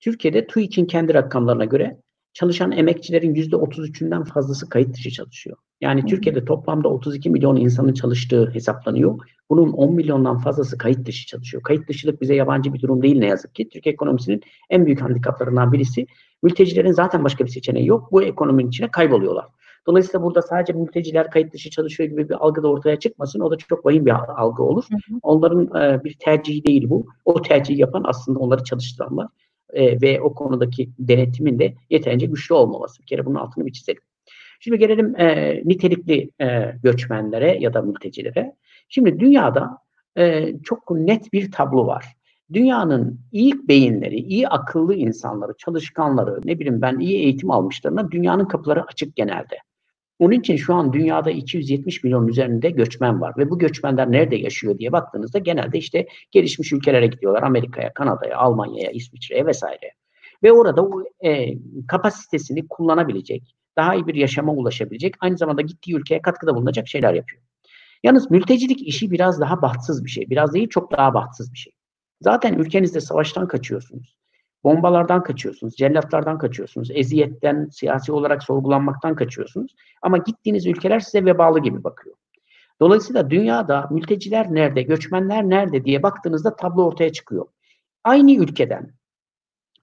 Türkiye'de 0.00 0.46
TÜİK'in 0.46 0.86
kendi 0.86 1.14
rakamlarına 1.14 1.64
göre 1.64 2.00
çalışan 2.32 2.72
emekçilerin 2.72 3.34
%33'ünden 3.34 4.24
fazlası 4.24 4.68
kayıt 4.68 4.94
dışı 4.94 5.10
çalışıyor. 5.10 5.56
Yani 5.80 6.06
Türkiye'de 6.06 6.44
toplamda 6.44 6.88
32 6.88 7.30
milyon 7.30 7.56
insanın 7.56 7.94
çalıştığı 7.94 8.50
hesaplanıyor. 8.50 9.18
Bunun 9.50 9.72
10 9.72 9.94
milyondan 9.94 10.38
fazlası 10.38 10.78
kayıt 10.78 11.06
dışı 11.06 11.26
çalışıyor. 11.26 11.62
Kayıt 11.62 11.88
dışılık 11.88 12.20
bize 12.20 12.34
yabancı 12.34 12.74
bir 12.74 12.80
durum 12.80 13.02
değil 13.02 13.18
ne 13.18 13.26
yazık 13.26 13.54
ki. 13.54 13.68
Türkiye 13.68 13.92
ekonomisinin 13.92 14.42
en 14.70 14.86
büyük 14.86 15.00
handikaplarından 15.00 15.72
birisi. 15.72 16.06
Mültecilerin 16.42 16.92
zaten 16.92 17.24
başka 17.24 17.44
bir 17.44 17.50
seçeneği 17.50 17.86
yok. 17.86 18.12
Bu 18.12 18.22
ekonominin 18.22 18.68
içine 18.68 18.90
kayboluyorlar. 18.90 19.44
Dolayısıyla 19.86 20.22
burada 20.22 20.42
sadece 20.42 20.72
mülteciler 20.72 21.30
kayıt 21.30 21.52
dışı 21.52 21.70
çalışıyor 21.70 22.10
gibi 22.10 22.28
bir 22.28 22.34
algı 22.34 22.62
da 22.62 22.68
ortaya 22.68 22.98
çıkmasın. 22.98 23.40
O 23.40 23.50
da 23.50 23.56
çok 23.56 23.86
vahim 23.86 24.06
bir 24.06 24.40
algı 24.42 24.62
olur. 24.62 24.84
Hı 24.90 25.14
hı. 25.14 25.18
Onların 25.22 25.82
e, 25.82 26.04
bir 26.04 26.14
tercihi 26.14 26.64
değil 26.64 26.90
bu. 26.90 27.06
O 27.24 27.42
tercihi 27.42 27.80
yapan 27.80 28.02
aslında 28.06 28.38
onları 28.38 28.64
çalıştıranlar 28.64 29.26
e, 29.72 30.00
ve 30.00 30.20
o 30.20 30.34
konudaki 30.34 30.90
denetimin 30.98 31.58
de 31.58 31.74
yeterince 31.90 32.26
güçlü 32.26 32.54
olmaması. 32.54 33.02
Bir 33.02 33.06
kere 33.06 33.26
bunun 33.26 33.34
altını 33.34 33.66
bir 33.66 33.72
çizelim. 33.72 34.02
Şimdi 34.58 34.78
gelelim 34.78 35.16
e, 35.16 35.56
nitelikli 35.64 36.30
e, 36.40 36.74
göçmenlere 36.82 37.58
ya 37.60 37.74
da 37.74 37.82
mültecilere. 37.82 38.56
Şimdi 38.88 39.20
dünyada 39.20 39.78
e, 40.18 40.54
çok 40.64 40.90
net 40.90 41.32
bir 41.32 41.52
tablo 41.52 41.86
var. 41.86 42.04
Dünyanın 42.52 43.20
iyi 43.32 43.68
beyinleri, 43.68 44.16
iyi 44.16 44.48
akıllı 44.48 44.94
insanları, 44.94 45.52
çalışkanları, 45.58 46.40
ne 46.44 46.58
bileyim 46.58 46.82
ben 46.82 46.98
iyi 46.98 47.18
eğitim 47.18 47.50
almışlarına 47.50 48.10
dünyanın 48.10 48.44
kapıları 48.44 48.84
açık 48.84 49.16
genelde. 49.16 49.56
Onun 50.18 50.32
için 50.32 50.56
şu 50.56 50.74
an 50.74 50.92
dünyada 50.92 51.30
270 51.30 52.04
milyon 52.04 52.28
üzerinde 52.28 52.70
göçmen 52.70 53.20
var 53.20 53.34
ve 53.38 53.50
bu 53.50 53.58
göçmenler 53.58 54.12
nerede 54.12 54.36
yaşıyor 54.36 54.78
diye 54.78 54.92
baktığınızda 54.92 55.38
genelde 55.38 55.78
işte 55.78 56.06
gelişmiş 56.30 56.72
ülkelere 56.72 57.06
gidiyorlar. 57.06 57.42
Amerika'ya, 57.42 57.92
Kanada'ya, 57.92 58.38
Almanya'ya, 58.38 58.90
İsviçre'ye 58.90 59.46
vesaire. 59.46 59.92
Ve 60.42 60.52
orada 60.52 60.84
o 60.84 61.04
e, 61.24 61.54
kapasitesini 61.88 62.68
kullanabilecek, 62.68 63.54
daha 63.78 63.94
iyi 63.94 64.06
bir 64.06 64.14
yaşama 64.14 64.52
ulaşabilecek, 64.52 65.14
aynı 65.20 65.38
zamanda 65.38 65.62
gittiği 65.62 65.94
ülkeye 65.94 66.22
katkıda 66.22 66.54
bulunacak 66.54 66.88
şeyler 66.88 67.14
yapıyor. 67.14 67.42
Yalnız 68.04 68.30
mültecilik 68.30 68.82
işi 68.88 69.10
biraz 69.10 69.40
daha 69.40 69.62
bahtsız 69.62 70.04
bir 70.04 70.10
şey. 70.10 70.30
Biraz 70.30 70.54
değil 70.54 70.68
çok 70.68 70.92
daha 70.92 71.14
bahtsız 71.14 71.52
bir 71.52 71.58
şey. 71.58 71.72
Zaten 72.20 72.54
ülkenizde 72.54 73.00
savaştan 73.00 73.48
kaçıyorsunuz. 73.48 74.16
Bombalardan 74.64 75.22
kaçıyorsunuz, 75.22 75.74
cellatlardan 75.74 76.38
kaçıyorsunuz, 76.38 76.90
eziyetten, 76.90 77.68
siyasi 77.72 78.12
olarak 78.12 78.42
sorgulanmaktan 78.42 79.14
kaçıyorsunuz. 79.14 79.74
Ama 80.02 80.18
gittiğiniz 80.18 80.66
ülkeler 80.66 81.00
size 81.00 81.24
vebalı 81.24 81.60
gibi 81.60 81.84
bakıyor. 81.84 82.16
Dolayısıyla 82.80 83.30
dünyada 83.30 83.88
mülteciler 83.90 84.54
nerede, 84.54 84.82
göçmenler 84.82 85.44
nerede 85.44 85.84
diye 85.84 86.02
baktığınızda 86.02 86.56
tablo 86.56 86.84
ortaya 86.84 87.12
çıkıyor. 87.12 87.46
Aynı 88.04 88.32
ülkeden 88.32 88.97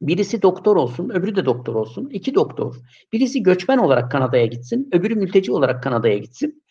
birisi 0.07 0.41
doktor 0.41 0.75
olsun, 0.75 1.09
öbürü 1.09 1.35
de 1.35 1.45
doktor 1.45 1.75
olsun, 1.75 2.09
iki 2.09 2.35
doktor. 2.35 2.75
Birisi 3.13 3.43
göçmen 3.43 3.77
olarak 3.77 4.11
Kanada'ya 4.11 4.45
gitsin, 4.45 4.89
öbürü 4.93 5.15
mülteci 5.15 5.51
olarak 5.51 5.83
Kanada'ya 5.83 6.17
gitsin. 6.17 6.63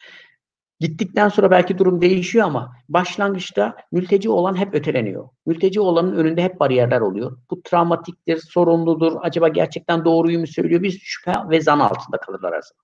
Gittikten 0.80 1.28
sonra 1.28 1.50
belki 1.50 1.78
durum 1.78 2.00
değişiyor 2.00 2.46
ama 2.46 2.72
başlangıçta 2.88 3.76
mülteci 3.92 4.30
olan 4.30 4.58
hep 4.58 4.74
öteleniyor. 4.74 5.28
Mülteci 5.46 5.80
olanın 5.80 6.16
önünde 6.16 6.42
hep 6.42 6.60
bariyerler 6.60 7.00
oluyor. 7.00 7.38
Bu 7.50 7.62
travmatiktir, 7.62 8.36
sorumludur, 8.36 9.12
acaba 9.20 9.48
gerçekten 9.48 10.04
doğruyu 10.04 10.38
mu 10.38 10.46
söylüyor? 10.46 10.82
Bir 10.82 10.90
şüphe 10.90 11.32
ve 11.50 11.60
zan 11.60 11.80
altında 11.80 12.16
kalırlar 12.16 12.52
aslında. 12.52 12.82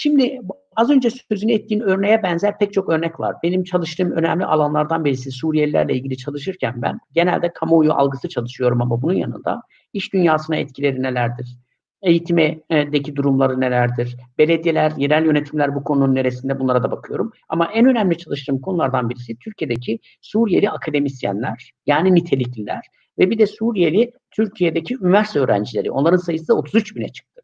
Şimdi 0.00 0.40
az 0.76 0.90
önce 0.90 1.10
sözünü 1.10 1.52
ettiğin 1.52 1.80
örneğe 1.80 2.22
benzer 2.22 2.58
pek 2.58 2.72
çok 2.72 2.88
örnek 2.88 3.20
var. 3.20 3.36
Benim 3.42 3.64
çalıştığım 3.64 4.10
önemli 4.10 4.44
alanlardan 4.44 5.04
birisi 5.04 5.30
Suriyelilerle 5.30 5.94
ilgili 5.94 6.16
çalışırken 6.16 6.82
ben 6.82 6.98
genelde 7.12 7.52
kamuoyu 7.52 7.92
algısı 7.92 8.28
çalışıyorum 8.28 8.82
ama 8.82 9.02
bunun 9.02 9.14
yanında 9.14 9.62
iş 9.92 10.12
dünyasına 10.12 10.56
etkileri 10.56 11.02
nelerdir? 11.02 11.58
eğitimdeki 12.02 13.16
durumları 13.16 13.60
nelerdir? 13.60 14.16
Belediyeler, 14.38 14.92
yerel 14.96 15.24
yönetimler 15.24 15.74
bu 15.74 15.84
konunun 15.84 16.14
neresinde 16.14 16.60
bunlara 16.60 16.82
da 16.82 16.90
bakıyorum. 16.90 17.32
Ama 17.48 17.66
en 17.72 17.86
önemli 17.86 18.18
çalıştığım 18.18 18.60
konulardan 18.60 19.10
birisi 19.10 19.38
Türkiye'deki 19.38 19.98
Suriyeli 20.20 20.70
akademisyenler 20.70 21.72
yani 21.86 22.14
nitelikliler 22.14 22.86
ve 23.18 23.30
bir 23.30 23.38
de 23.38 23.46
Suriyeli 23.46 24.12
Türkiye'deki 24.30 24.96
üniversite 25.00 25.40
öğrencileri. 25.40 25.90
Onların 25.90 26.16
sayısı 26.16 26.48
da 26.48 26.54
33 26.54 26.96
bine 26.96 27.08
çıktı. 27.08 27.37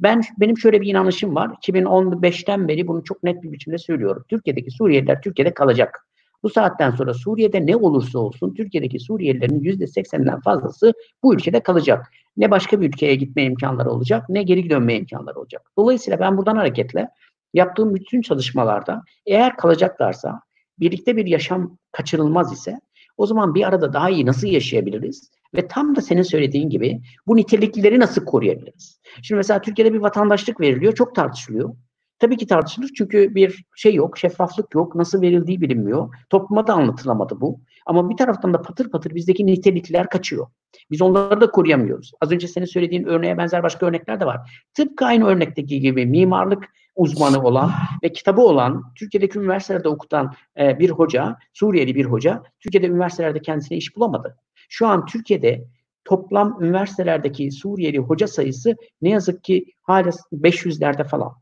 Ben 0.00 0.22
benim 0.40 0.58
şöyle 0.58 0.80
bir 0.80 0.86
inanışım 0.86 1.34
var. 1.34 1.48
2015'ten 1.48 2.68
beri 2.68 2.88
bunu 2.88 3.04
çok 3.04 3.22
net 3.22 3.42
bir 3.42 3.52
biçimde 3.52 3.78
söylüyorum. 3.78 4.24
Türkiye'deki 4.28 4.70
Suriyeliler 4.70 5.22
Türkiye'de 5.22 5.54
kalacak. 5.54 6.06
Bu 6.42 6.50
saatten 6.50 6.90
sonra 6.90 7.14
Suriye'de 7.14 7.66
ne 7.66 7.76
olursa 7.76 8.18
olsun 8.18 8.54
Türkiye'deki 8.54 9.00
Suriyelilerin 9.00 9.60
%80'den 9.60 10.40
fazlası 10.40 10.92
bu 11.22 11.34
ülkede 11.34 11.60
kalacak. 11.60 12.06
Ne 12.36 12.50
başka 12.50 12.80
bir 12.80 12.88
ülkeye 12.88 13.14
gitme 13.14 13.44
imkanları 13.44 13.90
olacak 13.90 14.28
ne 14.28 14.42
geri 14.42 14.70
dönme 14.70 14.96
imkanları 14.96 15.38
olacak. 15.38 15.62
Dolayısıyla 15.78 16.20
ben 16.20 16.36
buradan 16.36 16.56
hareketle 16.56 17.08
yaptığım 17.54 17.94
bütün 17.94 18.22
çalışmalarda 18.22 19.02
eğer 19.26 19.56
kalacaklarsa 19.56 20.40
birlikte 20.80 21.16
bir 21.16 21.26
yaşam 21.26 21.78
kaçırılmaz 21.92 22.52
ise 22.52 22.80
o 23.18 23.26
zaman 23.26 23.54
bir 23.54 23.68
arada 23.68 23.92
daha 23.92 24.10
iyi 24.10 24.26
nasıl 24.26 24.46
yaşayabiliriz? 24.46 25.30
Ve 25.54 25.68
tam 25.68 25.96
da 25.96 26.00
senin 26.00 26.22
söylediğin 26.22 26.70
gibi 26.70 27.00
bu 27.26 27.36
nitelikleri 27.36 28.00
nasıl 28.00 28.24
koruyabiliriz? 28.24 29.00
Şimdi 29.22 29.36
mesela 29.36 29.60
Türkiye'de 29.60 29.94
bir 29.94 29.98
vatandaşlık 29.98 30.60
veriliyor, 30.60 30.94
çok 30.94 31.14
tartışılıyor. 31.14 31.74
Tabii 32.18 32.36
ki 32.36 32.46
tartışılır 32.46 32.90
çünkü 32.98 33.34
bir 33.34 33.64
şey 33.76 33.94
yok, 33.94 34.18
şeffaflık 34.18 34.74
yok, 34.74 34.94
nasıl 34.94 35.22
verildiği 35.22 35.60
bilinmiyor. 35.60 36.14
Topluma 36.30 36.66
da 36.66 36.74
anlatılamadı 36.74 37.40
bu. 37.40 37.60
Ama 37.86 38.10
bir 38.10 38.16
taraftan 38.16 38.54
da 38.54 38.62
patır 38.62 38.90
patır 38.90 39.14
bizdeki 39.14 39.46
nitelikler 39.46 40.08
kaçıyor. 40.08 40.46
Biz 40.90 41.02
onları 41.02 41.40
da 41.40 41.50
koruyamıyoruz. 41.50 42.12
Az 42.20 42.32
önce 42.32 42.48
senin 42.48 42.66
söylediğin 42.66 43.04
örneğe 43.04 43.38
benzer 43.38 43.62
başka 43.62 43.86
örnekler 43.86 44.20
de 44.20 44.26
var. 44.26 44.64
Tıpkı 44.74 45.04
aynı 45.04 45.26
örnekteki 45.26 45.80
gibi 45.80 46.06
mimarlık 46.06 46.64
uzmanı 46.98 47.42
olan 47.42 47.72
ve 48.02 48.12
kitabı 48.12 48.40
olan, 48.40 48.92
Türkiye'deki 48.94 49.38
üniversitelerde 49.38 49.88
okutan 49.88 50.34
e, 50.58 50.78
bir 50.78 50.90
hoca, 50.90 51.36
Suriyeli 51.52 51.94
bir 51.94 52.04
hoca, 52.04 52.42
Türkiye'de 52.60 52.86
üniversitelerde 52.86 53.42
kendisine 53.42 53.78
iş 53.78 53.96
bulamadı. 53.96 54.36
Şu 54.68 54.86
an 54.86 55.06
Türkiye'de 55.06 55.64
toplam 56.04 56.62
üniversitelerdeki 56.62 57.50
Suriyeli 57.50 57.98
hoca 57.98 58.26
sayısı 58.26 58.76
ne 59.02 59.10
yazık 59.10 59.44
ki 59.44 59.64
hala 59.82 60.10
500'lerde 60.32 61.04
falan. 61.04 61.32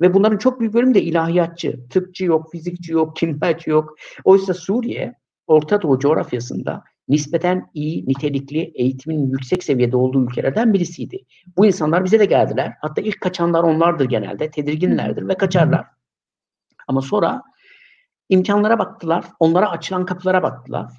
Ve 0.00 0.14
bunların 0.14 0.38
çok 0.38 0.60
büyük 0.60 0.74
bölümü 0.74 0.94
de 0.94 1.02
ilahiyatçı. 1.02 1.88
Tıpçı 1.88 2.24
yok, 2.24 2.52
fizikçi 2.52 2.92
yok, 2.92 3.16
kimyacı 3.16 3.70
yok. 3.70 3.96
Oysa 4.24 4.54
Suriye, 4.54 5.14
Orta 5.46 5.82
Doğu 5.82 5.98
coğrafyasında 5.98 6.84
nispeten 7.08 7.70
iyi, 7.74 8.06
nitelikli, 8.06 8.72
eğitimin 8.74 9.30
yüksek 9.30 9.64
seviyede 9.64 9.96
olduğu 9.96 10.24
ülkelerden 10.24 10.74
birisiydi. 10.74 11.24
Bu 11.56 11.66
insanlar 11.66 12.04
bize 12.04 12.18
de 12.18 12.24
geldiler. 12.24 12.72
Hatta 12.80 13.00
ilk 13.00 13.20
kaçanlar 13.20 13.62
onlardır 13.62 14.04
genelde. 14.04 14.50
Tedirginlerdir 14.50 15.28
ve 15.28 15.34
kaçarlar. 15.34 15.86
Ama 16.88 17.00
sonra 17.00 17.42
imkanlara 18.28 18.78
baktılar. 18.78 19.24
Onlara 19.40 19.70
açılan 19.70 20.04
kapılara 20.06 20.42
baktılar. 20.42 20.92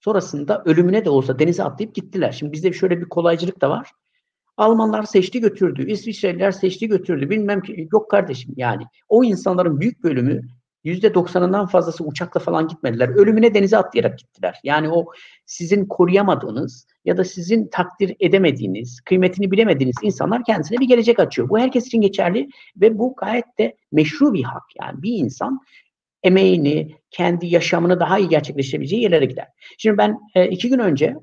Sonrasında 0.00 0.62
ölümüne 0.64 1.04
de 1.04 1.10
olsa 1.10 1.38
denize 1.38 1.64
atlayıp 1.64 1.94
gittiler. 1.94 2.32
Şimdi 2.32 2.52
bizde 2.52 2.72
şöyle 2.72 3.00
bir 3.00 3.08
kolaycılık 3.08 3.60
da 3.60 3.70
var. 3.70 3.90
Almanlar 4.56 5.02
seçti 5.02 5.40
götürdü, 5.40 5.90
İsviçreliler 5.90 6.50
seçti 6.50 6.88
götürdü. 6.88 7.30
Bilmem 7.30 7.60
ki 7.60 7.88
yok 7.92 8.10
kardeşim 8.10 8.54
yani. 8.56 8.82
O 9.08 9.24
insanların 9.24 9.80
büyük 9.80 10.02
bölümü 10.02 10.48
yüzde 10.86 11.14
doksanından 11.14 11.66
fazlası 11.66 12.04
uçakla 12.04 12.40
falan 12.40 12.68
gitmediler. 12.68 13.08
Ölümüne 13.08 13.54
denize 13.54 13.76
atlayarak 13.76 14.18
gittiler. 14.18 14.60
Yani 14.64 14.88
o 14.88 15.06
sizin 15.46 15.86
koruyamadığınız 15.86 16.86
ya 17.04 17.16
da 17.16 17.24
sizin 17.24 17.68
takdir 17.68 18.16
edemediğiniz, 18.20 19.00
kıymetini 19.00 19.50
bilemediğiniz 19.50 19.96
insanlar 20.02 20.44
kendisine 20.44 20.78
bir 20.78 20.88
gelecek 20.88 21.20
açıyor. 21.20 21.48
Bu 21.48 21.58
herkes 21.58 21.86
için 21.86 22.00
geçerli 22.00 22.48
ve 22.76 22.98
bu 22.98 23.14
gayet 23.16 23.58
de 23.58 23.76
meşru 23.92 24.34
bir 24.34 24.42
hak. 24.42 24.62
Yani 24.80 25.02
bir 25.02 25.18
insan 25.18 25.60
emeğini, 26.22 26.96
kendi 27.10 27.46
yaşamını 27.46 28.00
daha 28.00 28.18
iyi 28.18 28.28
gerçekleştirebileceği 28.28 29.02
yerlere 29.02 29.24
gider. 29.24 29.48
Şimdi 29.78 29.98
ben 29.98 30.18
e, 30.34 30.48
iki 30.48 30.68
gün 30.68 30.78
önce 30.78 31.16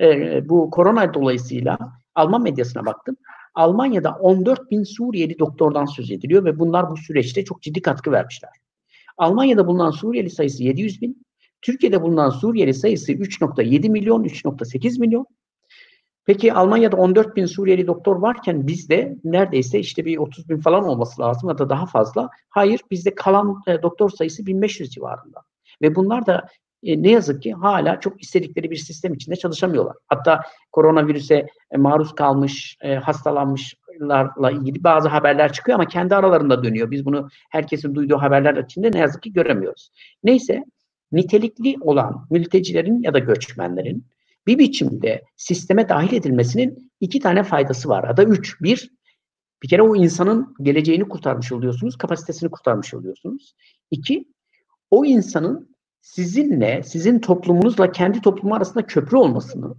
e, 0.00 0.48
bu 0.48 0.70
korona 0.70 1.14
dolayısıyla 1.14 1.78
Alman 2.14 2.42
medyasına 2.42 2.86
baktım. 2.86 3.16
Almanya'da 3.54 4.10
14 4.10 4.70
bin 4.70 4.82
Suriyeli 4.82 5.38
doktordan 5.38 5.84
söz 5.84 6.10
ediliyor 6.10 6.44
ve 6.44 6.58
bunlar 6.58 6.90
bu 6.90 6.96
süreçte 6.96 7.44
çok 7.44 7.62
ciddi 7.62 7.82
katkı 7.82 8.12
vermişler. 8.12 8.50
Almanya'da 9.18 9.66
bulunan 9.66 9.90
Suriyeli 9.90 10.30
sayısı 10.30 10.62
700 10.62 11.02
bin. 11.02 11.26
Türkiye'de 11.62 12.02
bulunan 12.02 12.30
Suriyeli 12.30 12.74
sayısı 12.74 13.12
3.7 13.12 13.90
milyon, 13.90 14.24
3.8 14.24 15.00
milyon. 15.00 15.26
Peki 16.26 16.52
Almanya'da 16.52 16.96
14 16.96 17.36
bin 17.36 17.46
Suriyeli 17.46 17.86
doktor 17.86 18.16
varken 18.16 18.66
bizde 18.66 19.16
neredeyse 19.24 19.78
işte 19.78 20.04
bir 20.04 20.18
30 20.18 20.48
bin 20.48 20.58
falan 20.58 20.84
olması 20.84 21.22
lazım 21.22 21.48
ya 21.48 21.58
da 21.58 21.68
daha 21.68 21.86
fazla. 21.86 22.28
Hayır 22.50 22.80
bizde 22.90 23.14
kalan 23.14 23.62
e, 23.66 23.82
doktor 23.82 24.10
sayısı 24.10 24.46
1500 24.46 24.90
civarında. 24.90 25.42
Ve 25.82 25.94
bunlar 25.94 26.26
da 26.26 26.48
e, 26.82 27.02
ne 27.02 27.10
yazık 27.10 27.42
ki 27.42 27.52
hala 27.52 28.00
çok 28.00 28.22
istedikleri 28.22 28.70
bir 28.70 28.76
sistem 28.76 29.14
içinde 29.14 29.36
çalışamıyorlar. 29.36 29.96
Hatta 30.06 30.40
koronavirüse 30.72 31.46
e, 31.70 31.76
maruz 31.76 32.14
kalmış, 32.14 32.76
e, 32.82 32.94
hastalanmışlarla 32.94 34.50
ilgili 34.50 34.84
bazı 34.84 35.08
haberler 35.08 35.52
çıkıyor 35.52 35.78
ama 35.78 35.88
kendi 35.88 36.14
aralarında 36.14 36.64
dönüyor. 36.64 36.90
Biz 36.90 37.04
bunu 37.04 37.28
herkesin 37.50 37.94
duyduğu 37.94 38.16
haberler 38.16 38.56
içinde 38.56 38.92
ne 38.92 38.98
yazık 38.98 39.22
ki 39.22 39.32
göremiyoruz. 39.32 39.90
Neyse 40.24 40.64
nitelikli 41.12 41.76
olan 41.80 42.26
mültecilerin 42.30 43.02
ya 43.02 43.14
da 43.14 43.18
göçmenlerin 43.18 44.06
bir 44.46 44.58
biçimde 44.58 45.22
sisteme 45.36 45.88
dahil 45.88 46.12
edilmesinin 46.12 46.92
iki 47.00 47.20
tane 47.20 47.42
faydası 47.42 47.88
var. 47.88 48.08
Ya 48.08 48.16
da 48.16 48.24
üç. 48.24 48.62
Bir, 48.62 48.90
bir 49.62 49.68
kere 49.68 49.82
o 49.82 49.96
insanın 49.96 50.54
geleceğini 50.62 51.08
kurtarmış 51.08 51.52
oluyorsunuz, 51.52 51.96
kapasitesini 51.96 52.50
kurtarmış 52.50 52.94
oluyorsunuz. 52.94 53.54
İki, 53.90 54.24
o 54.90 55.04
insanın 55.04 55.76
sizinle, 56.00 56.82
sizin 56.82 57.18
toplumunuzla 57.18 57.92
kendi 57.92 58.20
toplumu 58.20 58.54
arasında 58.54 58.86
köprü 58.86 59.16
olmasını 59.16 59.74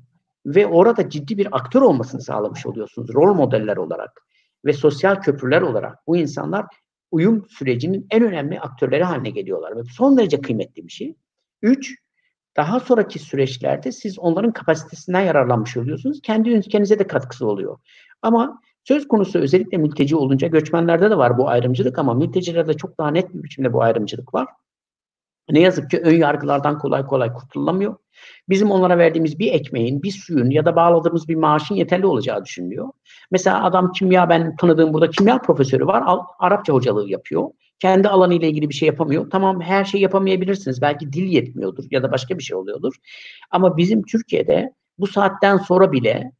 ve 0.45 0.67
orada 0.67 1.09
ciddi 1.09 1.37
bir 1.37 1.55
aktör 1.55 1.81
olmasını 1.81 2.21
sağlamış 2.21 2.65
oluyorsunuz. 2.65 3.13
Rol 3.13 3.33
modeller 3.33 3.77
olarak 3.77 4.21
ve 4.65 4.73
sosyal 4.73 5.15
köprüler 5.15 5.61
olarak 5.61 6.07
bu 6.07 6.17
insanlar 6.17 6.65
uyum 7.11 7.45
sürecinin 7.49 8.07
en 8.09 8.23
önemli 8.23 8.59
aktörleri 8.59 9.03
haline 9.03 9.29
geliyorlar. 9.29 9.77
Ve 9.77 9.83
son 9.83 10.17
derece 10.17 10.41
kıymetli 10.41 10.87
bir 10.87 10.91
şey. 10.91 11.15
Üç, 11.61 11.95
daha 12.57 12.79
sonraki 12.79 13.19
süreçlerde 13.19 13.91
siz 13.91 14.19
onların 14.19 14.51
kapasitesinden 14.51 15.21
yararlanmış 15.21 15.77
oluyorsunuz. 15.77 16.21
Kendi 16.23 16.49
ülkenize 16.49 16.99
de 16.99 17.07
katkısı 17.07 17.47
oluyor. 17.47 17.77
Ama 18.21 18.61
söz 18.83 19.07
konusu 19.07 19.39
özellikle 19.39 19.77
mülteci 19.77 20.15
olunca 20.15 20.47
göçmenlerde 20.47 21.09
de 21.09 21.17
var 21.17 21.37
bu 21.37 21.49
ayrımcılık 21.49 21.99
ama 21.99 22.13
mültecilerde 22.13 22.73
çok 22.73 22.97
daha 22.97 23.11
net 23.11 23.33
bir 23.33 23.43
biçimde 23.43 23.73
bu 23.73 23.81
ayrımcılık 23.81 24.33
var. 24.33 24.47
Ne 25.51 25.59
yazık 25.59 25.89
ki 25.91 25.99
ön 25.99 26.15
yargılardan 26.15 26.77
kolay 26.77 27.05
kolay 27.05 27.33
kurtulamıyor. 27.33 27.95
Bizim 28.49 28.71
onlara 28.71 28.97
verdiğimiz 28.97 29.39
bir 29.39 29.53
ekmeğin, 29.53 30.03
bir 30.03 30.11
suyun 30.11 30.49
ya 30.49 30.65
da 30.65 30.75
bağladığımız 30.75 31.27
bir 31.27 31.35
maaşın 31.35 31.75
yeterli 31.75 32.05
olacağı 32.05 32.45
düşünülüyor. 32.45 32.87
Mesela 33.31 33.63
adam 33.63 33.91
kimya, 33.91 34.29
ben 34.29 34.55
tanıdığım 34.55 34.93
burada 34.93 35.09
kimya 35.09 35.41
profesörü 35.41 35.85
var, 35.85 36.03
Arapça 36.39 36.73
hocalığı 36.73 37.09
yapıyor. 37.09 37.49
Kendi 37.79 38.07
alanı 38.07 38.33
ile 38.33 38.49
ilgili 38.49 38.69
bir 38.69 38.73
şey 38.73 38.87
yapamıyor. 38.87 39.29
Tamam 39.29 39.61
her 39.61 39.85
şey 39.85 40.01
yapamayabilirsiniz. 40.01 40.81
Belki 40.81 41.13
dil 41.13 41.23
yetmiyordur 41.23 41.83
ya 41.91 42.03
da 42.03 42.11
başka 42.11 42.37
bir 42.37 42.43
şey 42.43 42.57
oluyordur. 42.57 42.93
Ama 43.51 43.77
bizim 43.77 44.03
Türkiye'de 44.03 44.73
bu 44.97 45.07
saatten 45.07 45.57
sonra 45.57 45.91
bile 45.91 46.31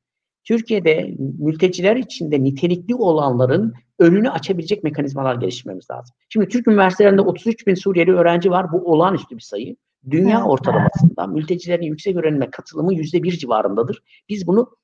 Türkiye'de 0.50 1.16
mülteciler 1.40 1.96
içinde 1.96 2.44
nitelikli 2.44 2.96
olanların 2.96 3.74
önünü 4.00 4.30
açabilecek 4.30 4.84
mekanizmalar 4.84 5.36
geliştirmemiz 5.36 5.92
lazım. 5.92 6.16
Şimdi 6.30 6.48
Türk 6.48 6.68
üniversitelerinde 6.68 7.22
33 7.22 7.68
bin 7.68 7.76
Suriyeli 7.76 8.12
öğrenci 8.12 8.52
var. 8.52 8.72
Bu 8.72 8.92
olağanüstü 8.92 9.36
bir 9.36 9.42
sayı. 9.42 9.76
Dünya 10.10 10.44
ortalamasında 10.44 11.28
mültecilerin 11.28 11.84
yüksek 11.84 12.16
öğrenime 12.16 12.52
katılımı 12.52 12.94
yüzde 12.94 13.24
bir 13.24 13.32
civarındadır. 13.32 14.04
Biz 14.30 14.48
bunu 14.48 14.76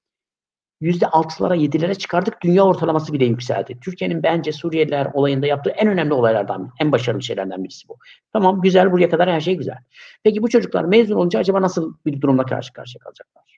yüzde 0.82 1.08
altılara 1.08 1.56
yedilere 1.56 1.96
çıkardık. 1.96 2.42
Dünya 2.44 2.64
ortalaması 2.64 3.14
bile 3.14 3.26
yükseldi. 3.26 3.78
Türkiye'nin 3.82 4.24
bence 4.24 4.52
Suriyeliler 4.52 5.08
olayında 5.14 5.46
yaptığı 5.48 5.70
en 5.70 5.88
önemli 5.88 6.14
olaylardan, 6.14 6.72
en 6.80 6.92
başarılı 6.92 7.22
şeylerden 7.22 7.64
birisi 7.64 7.88
bu. 7.88 7.98
Tamam 8.34 8.62
güzel 8.62 8.92
buraya 8.92 9.10
kadar 9.10 9.30
her 9.30 9.42
şey 9.42 9.56
güzel. 9.56 9.78
Peki 10.24 10.42
bu 10.42 10.50
çocuklar 10.50 10.84
mezun 10.84 11.16
olunca 11.16 11.40
acaba 11.40 11.62
nasıl 11.62 11.94
bir 12.06 12.22
durumla 12.22 12.46
karşı 12.46 12.74
karşıya 12.74 13.00
kalacaklar? 13.00 13.55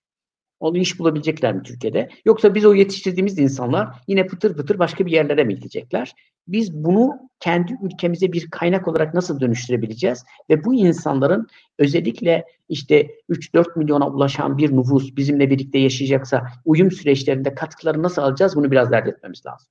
Onu 0.60 0.78
iş 0.78 1.00
bulabilecekler 1.00 1.54
mi 1.54 1.64
Türkiye'de? 1.64 2.10
Yoksa 2.26 2.56
biz 2.56 2.66
o 2.66 2.74
yetiştirdiğimiz 2.74 3.40
insanlar 3.40 3.88
yine 4.08 4.28
pıtır 4.28 4.58
pıtır 4.58 4.80
başka 4.80 5.06
bir 5.06 5.12
yerlere 5.12 5.44
mi 5.44 5.56
gidecekler? 5.56 6.14
Biz 6.48 6.74
bunu 6.74 7.30
kendi 7.40 7.78
ülkemize 7.82 8.32
bir 8.32 8.50
kaynak 8.52 8.88
olarak 8.88 9.14
nasıl 9.14 9.40
dönüştürebileceğiz? 9.40 10.26
Ve 10.50 10.64
bu 10.64 10.74
insanların 10.74 11.48
özellikle 11.80 12.46
işte 12.70 13.08
3-4 13.30 13.80
milyona 13.80 14.10
ulaşan 14.10 14.58
bir 14.58 14.78
nüfus 14.78 15.16
bizimle 15.16 15.50
birlikte 15.50 15.80
yaşayacaksa 15.80 16.44
uyum 16.66 16.92
süreçlerinde 16.92 17.56
katkıları 17.56 18.04
nasıl 18.04 18.22
alacağız? 18.22 18.56
Bunu 18.56 18.72
biraz 18.72 18.92
dert 18.92 19.08
etmemiz 19.08 19.46
lazım. 19.46 19.68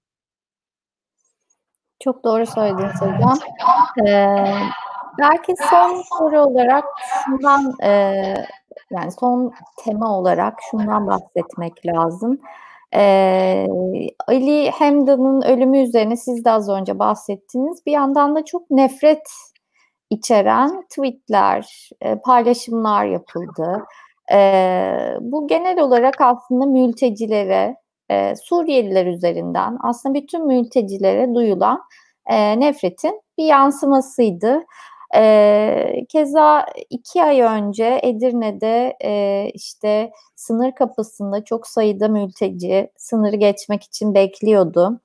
Çok 2.05 2.25
doğru 2.25 2.47
söylediniz 2.47 3.01
hocam. 3.01 3.39
Ee, 4.07 4.27
belki 5.19 5.55
son 5.71 6.03
soru 6.19 6.41
olarak 6.41 6.85
şundan 7.25 7.75
e, 7.83 8.35
yani 8.91 9.13
son 9.13 9.53
tema 9.85 10.19
olarak 10.19 10.59
şundan 10.71 11.07
bahsetmek 11.07 11.87
lazım. 11.87 12.39
Ee, 12.95 13.67
Ali 14.29 14.71
Hemdan'ın 14.71 15.43
ölümü 15.43 15.79
üzerine 15.79 16.17
siz 16.17 16.45
de 16.45 16.51
az 16.51 16.69
önce 16.69 16.99
bahsettiniz. 16.99 17.87
Bir 17.87 17.93
yandan 17.93 18.37
da 18.37 18.45
çok 18.45 18.71
nefret 18.71 19.29
içeren 20.11 20.83
tweetler, 20.83 21.91
e, 22.01 22.17
paylaşımlar 22.17 23.05
yapıldı. 23.05 23.85
E, 24.33 24.39
bu 25.21 25.47
genel 25.49 25.81
olarak 25.81 26.21
aslında 26.21 26.67
mültecilere, 26.67 27.77
e, 28.11 28.37
Suriyeliler 28.37 29.07
üzerinden 29.07 29.79
aslında 29.83 30.15
bütün 30.15 30.47
mültecilere 30.47 31.35
duyulan 31.35 31.83
e, 32.27 32.61
nefretin 32.61 33.21
bir 33.39 33.45
yansımasıydı. 33.45 34.65
E, 35.17 36.05
keza 36.09 36.67
iki 36.91 37.23
ay 37.23 37.41
önce 37.41 38.01
Edirne'de 38.03 38.97
e, 39.05 39.45
işte 39.55 40.11
sınır 40.37 40.73
kapısında 40.73 41.45
çok 41.45 41.67
sayıda 41.67 42.09
mülteci 42.09 42.91
sınırı 42.97 43.37
geçmek 43.37 43.83
için 43.83 44.15
bekliyordu. 44.15 45.01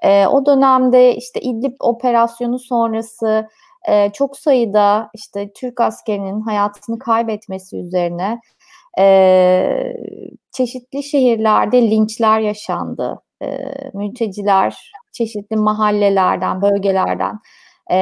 E, 0.00 0.26
o 0.26 0.46
dönemde 0.46 1.16
işte 1.16 1.40
İdlib 1.40 1.76
operasyonu 1.80 2.58
sonrası 2.58 3.48
e, 3.88 4.10
çok 4.12 4.36
sayıda 4.36 5.10
işte 5.14 5.52
Türk 5.52 5.80
askerinin 5.80 6.40
hayatını 6.40 6.98
kaybetmesi 6.98 7.76
üzerine 7.76 8.40
e, 8.98 9.94
çeşitli 10.52 11.02
şehirlerde 11.02 11.90
linçler 11.90 12.40
yaşandı. 12.40 13.22
E, 13.42 13.58
mülteciler 13.94 14.92
çeşitli 15.12 15.56
mahallelerden, 15.56 16.62
bölgelerden, 16.62 17.38
e, 17.90 17.96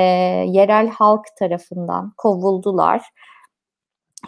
yerel 0.46 0.88
halk 0.88 1.24
tarafından 1.38 2.12
kovuldular. 2.16 3.02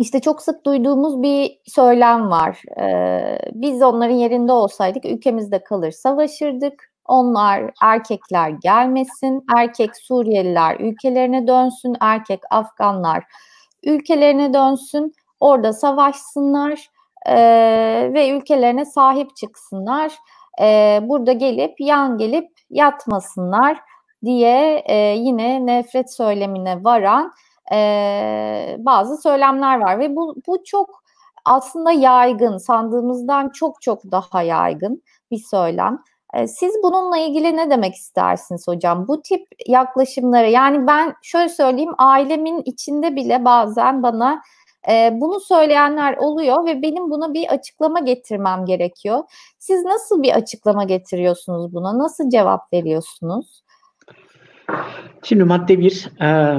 İşte 0.01 0.21
çok 0.21 0.43
sık 0.43 0.67
duyduğumuz 0.67 1.23
bir 1.23 1.59
söylem 1.67 2.31
var. 2.31 2.63
Ee, 2.81 3.39
biz 3.53 3.83
onların 3.83 4.15
yerinde 4.15 4.53
olsaydık 4.53 5.05
ülkemizde 5.05 5.65
kalır 5.65 5.91
savaşırdık. 5.91 6.93
Onlar 7.05 7.71
erkekler 7.83 8.49
gelmesin, 8.49 9.45
erkek 9.57 9.97
Suriyeliler 9.97 10.81
ülkelerine 10.81 11.47
dönsün, 11.47 11.97
erkek 12.01 12.41
Afganlar 12.51 13.25
ülkelerine 13.83 14.55
dönsün, 14.55 15.15
orada 15.41 15.73
savaşsınlar 15.73 16.91
e, 17.27 17.37
ve 18.15 18.31
ülkelerine 18.31 18.85
sahip 18.85 19.37
çıksınlar. 19.37 20.13
E, 20.63 21.01
burada 21.03 21.33
gelip 21.33 21.81
yan 21.81 22.19
gelip 22.19 22.49
yatmasınlar 22.71 23.79
diye 24.25 24.83
e, 24.87 24.97
yine 24.97 25.67
nefret 25.67 26.15
söylemine 26.15 26.85
varan 26.85 27.33
e, 27.73 28.77
bazı 28.79 29.17
söylemler 29.17 29.81
var 29.81 29.99
ve 29.99 30.17
bu, 30.17 30.35
bu 30.47 30.65
çok 30.65 31.03
aslında 31.45 31.93
yaygın, 31.93 32.59
sandığımızdan 32.59 33.49
çok 33.49 33.83
çok 33.83 34.05
daha 34.11 34.43
yaygın 34.43 35.03
bir 35.31 35.39
söylem. 35.51 35.99
E, 36.35 36.47
siz 36.47 36.75
bununla 36.83 37.19
ilgili 37.19 37.57
ne 37.57 37.71
demek 37.71 37.95
istersiniz 37.95 38.69
hocam? 38.69 39.09
Bu 39.09 39.23
tip 39.23 39.49
yaklaşımları 39.67 40.51
yani 40.51 40.87
ben 40.87 41.15
şöyle 41.23 41.49
söyleyeyim 41.49 41.95
ailemin 41.99 42.63
içinde 42.65 43.17
bile 43.17 43.45
bazen 43.45 44.03
bana 44.03 44.43
e, 44.91 45.11
bunu 45.21 45.41
söyleyenler 45.41 46.17
oluyor 46.17 46.67
ve 46.67 46.83
benim 46.83 47.11
buna 47.11 47.35
bir 47.35 47.49
açıklama 47.49 48.01
getirmem 48.01 48.65
gerekiyor. 48.65 49.25
Siz 49.59 49.85
nasıl 49.85 50.23
bir 50.23 50.33
açıklama 50.33 50.85
getiriyorsunuz 50.85 51.75
buna? 51.75 51.99
Nasıl 51.99 52.31
cevap 52.31 52.73
veriyorsunuz? 52.73 53.62
Şimdi 55.23 55.45
madde 55.45 55.79
bir, 55.79 56.23
e, 56.23 56.59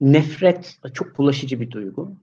nefret 0.00 0.78
çok 0.94 1.18
bulaşıcı 1.18 1.60
bir 1.60 1.70
duygu. 1.70 2.16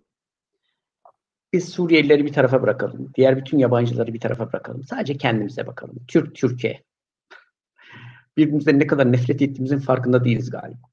Biz 1.53 1.69
Suriyelileri 1.69 2.25
bir 2.25 2.33
tarafa 2.33 2.61
bırakalım. 2.61 3.11
Diğer 3.15 3.37
bütün 3.37 3.57
yabancıları 3.57 4.13
bir 4.13 4.19
tarafa 4.19 4.47
bırakalım. 4.53 4.83
Sadece 4.83 5.17
kendimize 5.17 5.67
bakalım. 5.67 5.95
Türk, 6.07 6.35
Türkiye. 6.35 6.83
Birbirimizden 8.37 8.79
ne 8.79 8.87
kadar 8.87 9.11
nefret 9.11 9.41
ettiğimizin 9.41 9.79
farkında 9.79 10.23
değiliz 10.23 10.49
galiba. 10.49 10.87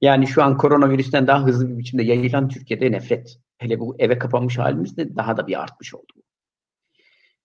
Yani 0.00 0.26
şu 0.26 0.42
an 0.42 0.56
koronavirüsten 0.56 1.26
daha 1.26 1.46
hızlı 1.46 1.68
bir 1.68 1.78
biçimde 1.78 2.02
yayılan 2.02 2.48
Türkiye'de 2.48 2.92
nefret. 2.92 3.38
Hele 3.58 3.80
bu 3.80 3.96
eve 3.98 4.18
kapanmış 4.18 4.58
halimizde 4.58 5.16
daha 5.16 5.36
da 5.36 5.46
bir 5.46 5.62
artmış 5.62 5.94
oldu. 5.94 6.12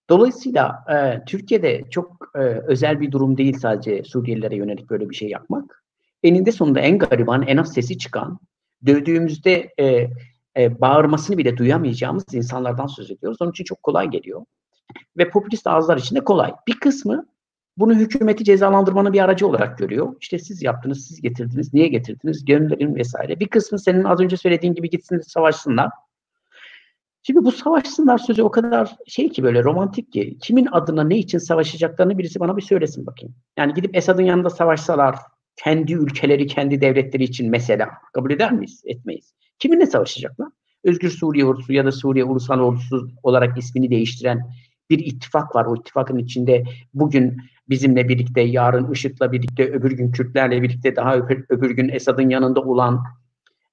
Dolayısıyla 0.10 0.86
e, 0.90 1.26
Türkiye'de 1.26 1.84
çok 1.90 2.32
e, 2.36 2.40
özel 2.40 3.02
bir 3.02 3.12
durum 3.12 3.38
değil 3.38 3.58
sadece 3.60 4.04
Suriyelilere 4.04 4.56
yönelik 4.56 4.90
böyle 4.90 5.10
bir 5.10 5.16
şey 5.16 5.30
yapmak. 5.30 5.84
Eninde 6.24 6.52
sonunda 6.52 6.80
en 6.80 6.98
gariban, 6.98 7.42
en 7.42 7.58
az 7.58 7.74
sesi 7.74 7.98
çıkan, 7.98 8.40
dövdüğümüzde 8.86 9.74
e, 9.80 10.10
e, 10.58 10.82
bağırmasını 10.82 11.38
bile 11.38 11.58
duyamayacağımız 11.58 12.24
insanlardan 12.34 12.88
söz 12.88 13.12
ediyoruz. 13.12 13.38
Onun 13.42 13.52
için 13.52 13.64
çok 13.64 13.84
kolay 13.84 14.10
geliyor. 14.10 14.46
Ve 15.18 15.30
popülist 15.30 15.68
ağızlar 15.68 15.98
için 15.98 16.16
de 16.16 16.24
kolay. 16.24 16.54
Bir 16.68 16.80
kısmı 16.80 17.26
bunu 17.78 17.94
hükümeti 17.94 18.44
cezalandırmanın 18.44 19.14
bir 19.14 19.20
aracı 19.20 19.48
olarak 19.48 19.78
görüyor. 19.78 20.16
İşte 20.22 20.40
siz 20.40 20.64
yaptınız, 20.64 21.08
siz 21.08 21.22
getirdiniz, 21.22 21.74
niye 21.74 21.88
getirdiniz, 21.88 22.46
gönderin 22.46 22.96
vesaire. 22.96 23.40
Bir 23.40 23.48
kısmı 23.48 23.80
senin 23.80 24.04
az 24.04 24.20
önce 24.20 24.38
söylediğin 24.38 24.74
gibi 24.74 24.90
gitsin 24.90 25.20
savaşsınlar. 25.20 25.90
Şimdi 27.30 27.46
bu 27.46 27.52
savaşsınlar 27.52 28.18
sözü 28.18 28.44
o 28.44 28.52
kadar 28.52 28.96
şey 29.08 29.30
ki 29.30 29.44
böyle 29.44 29.64
romantik 29.64 30.14
ki 30.14 30.38
kimin 30.42 30.68
adına 30.72 31.04
ne 31.04 31.18
için 31.18 31.38
savaşacaklarını 31.38 32.18
birisi 32.18 32.40
bana 32.40 32.58
bir 32.58 32.62
söylesin 32.62 33.06
bakayım. 33.06 33.36
Yani 33.58 33.74
gidip 33.74 33.98
Esad'ın 33.98 34.22
yanında 34.22 34.50
savaşsalar 34.50 35.16
kendi 35.56 35.94
ülkeleri, 35.94 36.48
kendi 36.48 36.82
devletleri 36.82 37.24
için 37.24 37.52
mesela 37.52 37.90
kabul 38.14 38.32
eder 38.32 38.52
miyiz? 38.52 38.82
Etmeyiz. 38.86 39.34
Kiminle 39.60 39.86
savaşacaklar? 39.86 40.48
Özgür 40.84 41.10
Suriye 41.10 41.46
Ordusu 41.46 41.74
ya 41.74 41.86
da 41.86 41.92
Suriye 41.92 42.26
Ulusal 42.26 42.60
Ordusu 42.60 43.10
olarak 43.24 43.58
ismini 43.58 43.90
değiştiren 43.90 44.42
bir 44.90 45.00
ittifak 45.00 45.56
var. 45.56 45.66
O 45.66 45.76
ittifakın 45.76 46.18
içinde 46.18 46.64
bugün 46.94 47.38
bizimle 47.70 48.10
birlikte, 48.10 48.42
yarın 48.42 48.92
IŞİD'le 48.92 49.32
birlikte, 49.32 49.72
öbür 49.72 49.92
gün 49.92 50.12
Kürtlerle 50.12 50.62
birlikte, 50.62 50.96
daha 50.96 51.18
öbür, 51.18 51.46
öbür 51.50 51.72
gün 51.72 51.90
Esad'ın 51.90 52.30
yanında 52.30 52.62
olan, 52.62 53.04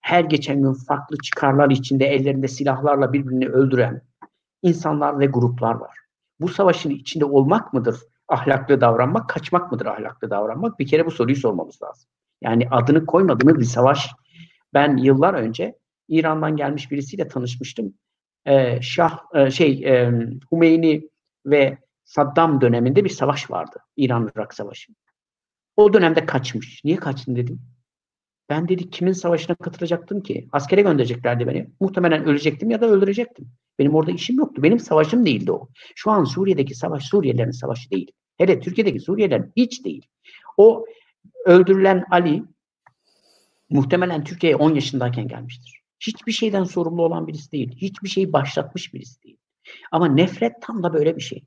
her 0.06 0.24
geçen 0.24 0.62
gün 0.62 0.72
farklı 0.72 1.16
çıkarlar 1.18 1.70
içinde 1.70 2.06
ellerinde 2.06 2.48
silahlarla 2.48 3.12
birbirini 3.12 3.48
öldüren 3.48 4.02
insanlar 4.62 5.18
ve 5.18 5.26
gruplar 5.26 5.74
var. 5.74 5.96
Bu 6.40 6.48
savaşın 6.48 6.90
içinde 6.90 7.24
olmak 7.24 7.72
mıdır 7.72 7.96
ahlaklı 8.28 8.80
davranmak, 8.80 9.28
kaçmak 9.28 9.72
mıdır 9.72 9.86
ahlaklı 9.86 10.30
davranmak? 10.30 10.78
Bir 10.78 10.86
kere 10.86 11.06
bu 11.06 11.10
soruyu 11.10 11.36
sormamız 11.36 11.82
lazım. 11.82 12.10
Yani 12.42 12.68
adını 12.70 13.06
koymadığımız 13.06 13.58
bir 13.58 13.64
savaş. 13.64 14.10
Ben 14.74 14.96
yıllar 14.96 15.34
önce 15.34 15.78
İran'dan 16.08 16.56
gelmiş 16.56 16.90
birisiyle 16.90 17.28
tanışmıştım. 17.28 17.94
Ee, 18.44 18.82
Şah 18.82 19.18
e, 19.34 19.50
şey 19.50 19.84
e, 19.84 20.12
Hümeyni 20.52 21.08
ve 21.46 21.78
Saddam 22.04 22.60
döneminde 22.60 23.04
bir 23.04 23.10
savaş 23.10 23.50
vardı. 23.50 23.78
İran-Irak 23.96 24.54
savaşı. 24.54 24.92
O 25.76 25.92
dönemde 25.92 26.26
kaçmış. 26.26 26.84
Niye 26.84 26.96
kaçtın 26.96 27.36
dedim. 27.36 27.75
Ben 28.48 28.68
dedi 28.68 28.90
kimin 28.90 29.12
savaşına 29.12 29.56
katılacaktım 29.56 30.22
ki? 30.22 30.48
Askere 30.52 30.82
göndereceklerdi 30.82 31.46
beni. 31.46 31.70
Muhtemelen 31.80 32.24
ölecektim 32.24 32.70
ya 32.70 32.80
da 32.80 32.86
öldürecektim. 32.86 33.48
Benim 33.78 33.94
orada 33.94 34.10
işim 34.10 34.38
yoktu. 34.38 34.62
Benim 34.62 34.78
savaşım 34.78 35.26
değildi 35.26 35.52
o. 35.52 35.68
Şu 35.94 36.10
an 36.10 36.24
Suriye'deki 36.24 36.74
savaş 36.74 37.04
Suriyelilerin 37.04 37.50
savaşı 37.50 37.90
değil. 37.90 38.10
Hele 38.38 38.60
Türkiye'deki 38.60 39.00
Suriyelilerin 39.00 39.52
hiç 39.56 39.84
değil. 39.84 40.06
O 40.56 40.86
öldürülen 41.44 42.04
Ali 42.10 42.42
muhtemelen 43.70 44.24
Türkiye'ye 44.24 44.56
10 44.56 44.74
yaşındayken 44.74 45.28
gelmiştir. 45.28 45.80
Hiçbir 46.00 46.32
şeyden 46.32 46.64
sorumlu 46.64 47.02
olan 47.02 47.26
birisi 47.26 47.52
değil. 47.52 47.76
Hiçbir 47.76 48.08
şeyi 48.08 48.32
başlatmış 48.32 48.94
birisi 48.94 49.22
değil. 49.22 49.36
Ama 49.92 50.08
nefret 50.08 50.62
tam 50.62 50.82
da 50.82 50.92
böyle 50.92 51.16
bir 51.16 51.22
şey. 51.22 51.44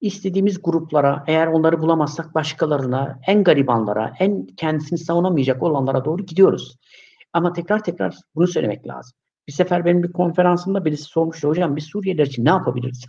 İstediğimiz 0.00 0.62
gruplara, 0.62 1.24
eğer 1.26 1.46
onları 1.46 1.80
bulamazsak 1.80 2.34
başkalarına, 2.34 3.20
en 3.26 3.44
garibanlara, 3.44 4.14
en 4.18 4.46
kendisini 4.46 4.98
savunamayacak 4.98 5.62
olanlara 5.62 6.04
doğru 6.04 6.26
gidiyoruz. 6.26 6.78
Ama 7.32 7.52
tekrar 7.52 7.84
tekrar 7.84 8.16
bunu 8.34 8.46
söylemek 8.46 8.86
lazım. 8.86 9.12
Bir 9.48 9.52
sefer 9.52 9.84
benim 9.84 10.02
bir 10.02 10.12
konferansımda 10.12 10.84
birisi 10.84 11.04
sormuştu. 11.04 11.48
Hocam 11.48 11.76
biz 11.76 11.84
Suriyeliler 11.84 12.26
için 12.26 12.44
ne 12.44 12.48
yapabiliriz? 12.48 13.04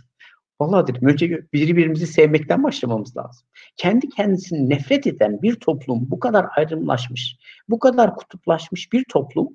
Vallahi 0.60 0.86
dedim 0.86 1.08
önce 1.08 1.46
birbirimizi 1.52 2.06
sevmekten 2.06 2.64
başlamamız 2.64 3.16
lazım. 3.16 3.46
Kendi 3.76 4.08
kendisini 4.08 4.70
nefret 4.70 5.06
eden 5.06 5.42
bir 5.42 5.54
toplum 5.54 6.10
bu 6.10 6.20
kadar 6.20 6.46
ayrımlaşmış, 6.56 7.36
bu 7.68 7.78
kadar 7.78 8.16
kutuplaşmış 8.16 8.92
bir 8.92 9.04
toplum 9.08 9.48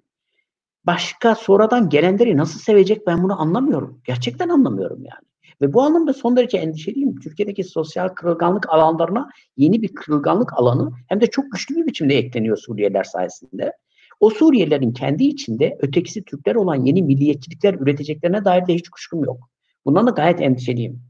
başka 0.86 1.36
sonradan 1.36 1.89
gelenleri 1.89 2.38
nasıl 2.38 2.60
sevecek 2.60 3.08
ben 3.08 3.24
bunu 3.24 3.41
anlamıyorum. 3.41 4.02
Gerçekten 4.04 4.50
anlamıyorum 4.50 5.00
yani. 5.00 5.33
Ve 5.61 5.73
bu 5.73 5.81
anlamda 5.81 6.13
son 6.13 6.37
derece 6.37 6.57
endişeliyim. 6.57 7.19
Türkiye'deki 7.19 7.63
sosyal 7.63 8.07
kırılganlık 8.07 8.69
alanlarına 8.69 9.29
yeni 9.57 9.81
bir 9.81 9.87
kırılganlık 9.87 10.53
alanı 10.53 10.91
hem 11.09 11.21
de 11.21 11.27
çok 11.27 11.51
güçlü 11.51 11.75
bir 11.75 11.85
biçimde 11.85 12.17
ekleniyor 12.17 12.57
Suriyeliler 12.57 13.03
sayesinde. 13.03 13.73
O 14.19 14.29
Suriyelilerin 14.29 14.93
kendi 14.93 15.23
içinde 15.23 15.77
ötekisi 15.79 16.23
Türkler 16.23 16.55
olan 16.55 16.85
yeni 16.85 17.03
milliyetçilikler 17.03 17.73
üreteceklerine 17.73 18.45
dair 18.45 18.67
de 18.67 18.73
hiç 18.73 18.89
kuşkum 18.89 19.23
yok. 19.23 19.49
Bundan 19.85 20.07
da 20.07 20.11
gayet 20.11 20.41
endişeliyim. 20.41 21.01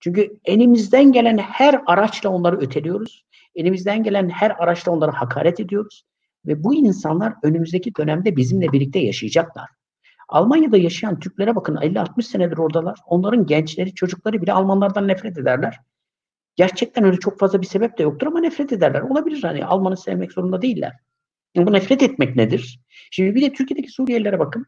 Çünkü 0.00 0.38
elimizden 0.44 1.12
gelen 1.12 1.38
her 1.38 1.80
araçla 1.86 2.30
onları 2.30 2.60
öteliyoruz. 2.60 3.24
Elimizden 3.54 4.02
gelen 4.02 4.28
her 4.28 4.50
araçla 4.50 4.92
onları 4.92 5.10
hakaret 5.10 5.60
ediyoruz. 5.60 6.04
Ve 6.46 6.64
bu 6.64 6.74
insanlar 6.74 7.34
önümüzdeki 7.42 7.94
dönemde 7.96 8.36
bizimle 8.36 8.72
birlikte 8.72 8.98
yaşayacaklar. 8.98 9.75
Almanya'da 10.28 10.76
yaşayan 10.76 11.20
Türklere 11.20 11.56
bakın 11.56 11.76
50-60 11.76 12.22
senedir 12.22 12.58
oradalar. 12.58 12.98
Onların 13.06 13.46
gençleri, 13.46 13.94
çocukları 13.94 14.42
bile 14.42 14.52
Almanlardan 14.52 15.08
nefret 15.08 15.38
ederler. 15.38 15.80
Gerçekten 16.56 17.04
öyle 17.04 17.16
çok 17.16 17.38
fazla 17.38 17.60
bir 17.60 17.66
sebep 17.66 17.98
de 17.98 18.02
yoktur 18.02 18.26
ama 18.26 18.40
nefret 18.40 18.72
ederler. 18.72 19.00
Olabilir 19.00 19.42
hani 19.42 19.64
Alman'ı 19.64 19.96
sevmek 19.96 20.32
zorunda 20.32 20.62
değiller. 20.62 20.96
Bu 21.56 21.72
nefret 21.72 22.02
etmek 22.02 22.36
nedir? 22.36 22.80
Şimdi 23.10 23.34
bir 23.34 23.42
de 23.42 23.52
Türkiye'deki 23.52 23.92
Suriyelilere 23.92 24.38
bakın. 24.38 24.66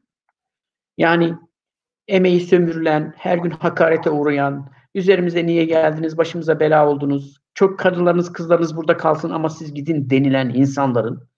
Yani 0.99 1.35
emeği 2.09 2.40
sömürülen, 2.40 3.14
her 3.16 3.38
gün 3.38 3.51
hakarete 3.51 4.11
uğrayan, 4.11 4.71
üzerimize 4.94 5.47
niye 5.47 5.64
geldiniz, 5.64 6.18
başımıza 6.18 6.61
bela 6.61 6.88
oldunuz, 6.88 7.37
çok 7.55 7.79
karılarınız, 7.79 8.33
kızlarınız 8.33 8.77
burada 8.77 8.97
kalsın 8.97 9.31
ama 9.31 9.51
siz 9.51 9.75
gidin 9.75 10.11
denilen 10.11 10.49
insanların 10.49 11.29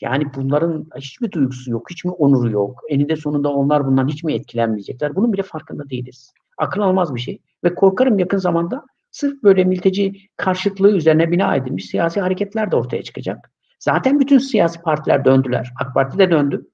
Yani 0.00 0.24
bunların 0.34 0.86
hiç 0.96 1.20
mi 1.20 1.32
duygusu 1.32 1.70
yok, 1.70 1.90
hiç 1.90 2.04
mi 2.04 2.10
onuru 2.10 2.50
yok? 2.50 2.80
Eninde 2.88 3.16
sonunda 3.16 3.48
onlar 3.48 3.86
bundan 3.86 4.08
hiç 4.08 4.24
mi 4.24 4.34
etkilenmeyecekler? 4.34 5.16
Bunun 5.16 5.32
bile 5.32 5.42
farkında 5.42 5.90
değiliz. 5.90 6.34
Akıl 6.58 6.80
almaz 6.80 7.14
bir 7.14 7.20
şey. 7.20 7.38
Ve 7.64 7.74
korkarım 7.74 8.18
yakın 8.18 8.38
zamanda 8.38 8.84
sırf 9.10 9.42
böyle 9.42 9.64
mülteci 9.64 10.12
karşıtlığı 10.36 10.96
üzerine 10.96 11.30
bina 11.30 11.56
edilmiş 11.56 11.86
siyasi 11.86 12.20
hareketler 12.20 12.70
de 12.70 12.76
ortaya 12.76 13.02
çıkacak. 13.02 13.50
Zaten 13.78 14.20
bütün 14.20 14.38
siyasi 14.38 14.82
partiler 14.82 15.24
döndüler. 15.24 15.72
AK 15.80 15.94
Parti 15.94 16.18
de 16.18 16.30
döndü. 16.30 16.66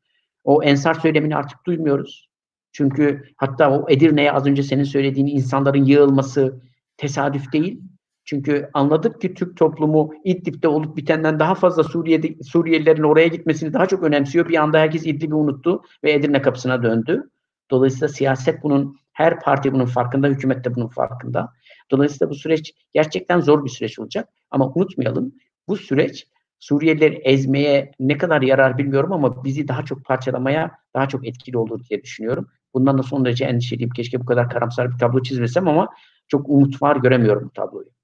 O 0.45 0.63
ensar 0.63 0.95
söylemini 0.95 1.37
artık 1.37 1.67
duymuyoruz. 1.67 2.29
Çünkü 2.73 3.23
hatta 3.37 3.71
o 3.71 3.91
Edirne'ye 3.91 4.33
az 4.33 4.47
önce 4.47 4.63
senin 4.63 4.85
söylediğin 4.85 5.27
insanların 5.27 5.85
yığılması 5.85 6.61
tesadüf 6.97 7.53
değil. 7.53 7.81
Çünkü 8.27 8.71
anladık 8.75 9.21
ki 9.21 9.35
Türk 9.35 9.57
toplumu 9.57 10.15
İdlib'de 10.25 10.69
olup 10.69 10.97
bitenden 10.97 11.39
daha 11.39 11.55
fazla 11.55 11.85
Suriye'de, 11.85 12.43
Suriyelilerin 12.43 13.03
oraya 13.03 13.27
gitmesini 13.27 13.73
daha 13.73 13.87
çok 13.87 14.03
önemsiyor. 14.03 14.49
Bir 14.49 14.57
anda 14.63 14.79
herkes 14.79 15.07
İdlib'i 15.07 15.35
unuttu 15.35 15.83
ve 16.05 16.13
Edirne 16.13 16.43
kapısına 16.43 16.83
döndü. 16.83 17.31
Dolayısıyla 17.71 18.09
siyaset 18.09 18.63
bunun, 18.63 18.97
her 19.13 19.41
parti 19.41 19.73
bunun 19.73 19.87
farkında, 19.87 20.27
hükümet 20.27 20.65
de 20.65 20.75
bunun 20.75 20.89
farkında. 20.89 21.53
Dolayısıyla 21.91 22.31
bu 22.31 22.35
süreç 22.35 22.75
gerçekten 22.93 23.41
zor 23.41 23.65
bir 23.65 23.71
süreç 23.71 23.99
olacak. 23.99 24.29
Ama 24.51 24.73
unutmayalım 24.75 25.35
bu 25.69 25.77
süreç 25.77 26.27
Suriyelileri 26.59 27.15
ezmeye 27.15 27.93
ne 28.01 28.19
kadar 28.19 28.43
yarar 28.43 28.79
bilmiyorum 28.79 29.13
ama 29.13 29.45
bizi 29.45 29.69
daha 29.69 29.85
çok 29.85 30.05
parçalamaya 30.05 30.71
daha 30.95 31.09
çok 31.09 31.27
etkili 31.27 31.59
olur 31.59 31.81
diye 31.91 32.03
düşünüyorum. 32.03 32.49
Bundan 32.75 32.99
da 32.99 33.03
son 33.03 33.25
derece 33.25 33.45
endişeliyim. 33.45 33.91
Keşke 33.91 34.21
bu 34.21 34.27
kadar 34.27 34.51
karamsar 34.51 34.93
bir 34.93 34.99
tablo 34.99 35.23
çizmesem 35.23 35.69
ama 35.69 35.89
çok 36.29 36.49
umut 36.49 36.83
var 36.83 36.97
göremiyorum 36.97 37.45
bu 37.45 37.51
tabloyu. 37.51 37.96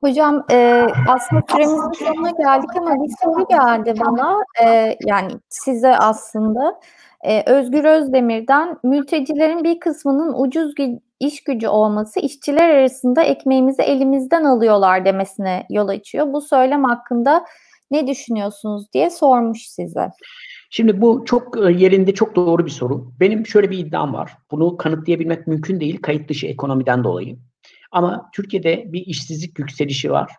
Hocam 0.00 0.44
e, 0.50 0.86
aslında 1.08 1.42
süremizin 1.50 1.92
sonuna 1.92 2.30
geldik 2.30 2.70
ama 2.76 2.94
bir 3.04 3.10
soru 3.22 3.46
geldi 3.48 3.94
bana. 4.06 4.36
E, 4.64 4.96
yani 5.06 5.32
size 5.48 5.96
aslında. 5.96 6.80
E, 7.24 7.52
Özgür 7.52 7.84
Özdemir'den 7.84 8.78
mültecilerin 8.82 9.64
bir 9.64 9.80
kısmının 9.80 10.34
ucuz 10.36 10.74
iş 11.20 11.44
gücü 11.44 11.68
olması 11.68 12.20
işçiler 12.20 12.70
arasında 12.70 13.22
ekmeğimizi 13.22 13.82
elimizden 13.82 14.44
alıyorlar 14.44 15.04
demesine 15.04 15.66
yol 15.70 15.88
açıyor. 15.88 16.32
Bu 16.32 16.40
söylem 16.40 16.84
hakkında 16.84 17.44
ne 17.90 18.06
düşünüyorsunuz 18.06 18.92
diye 18.92 19.10
sormuş 19.10 19.68
size. 19.68 20.10
Şimdi 20.70 21.00
bu 21.00 21.24
çok 21.24 21.58
e, 21.58 21.72
yerinde 21.72 22.14
çok 22.14 22.36
doğru 22.36 22.66
bir 22.66 22.70
soru. 22.70 23.12
Benim 23.20 23.46
şöyle 23.46 23.70
bir 23.70 23.78
iddiam 23.78 24.14
var. 24.14 24.36
Bunu 24.50 24.76
kanıtlayabilmek 24.76 25.46
mümkün 25.46 25.80
değil 25.80 26.02
kayıt 26.02 26.28
dışı 26.28 26.46
ekonomiden 26.46 27.04
dolayı. 27.04 27.36
Ama 27.90 28.30
Türkiye'de 28.34 28.92
bir 28.92 29.06
işsizlik 29.06 29.58
yükselişi 29.58 30.10
var. 30.10 30.32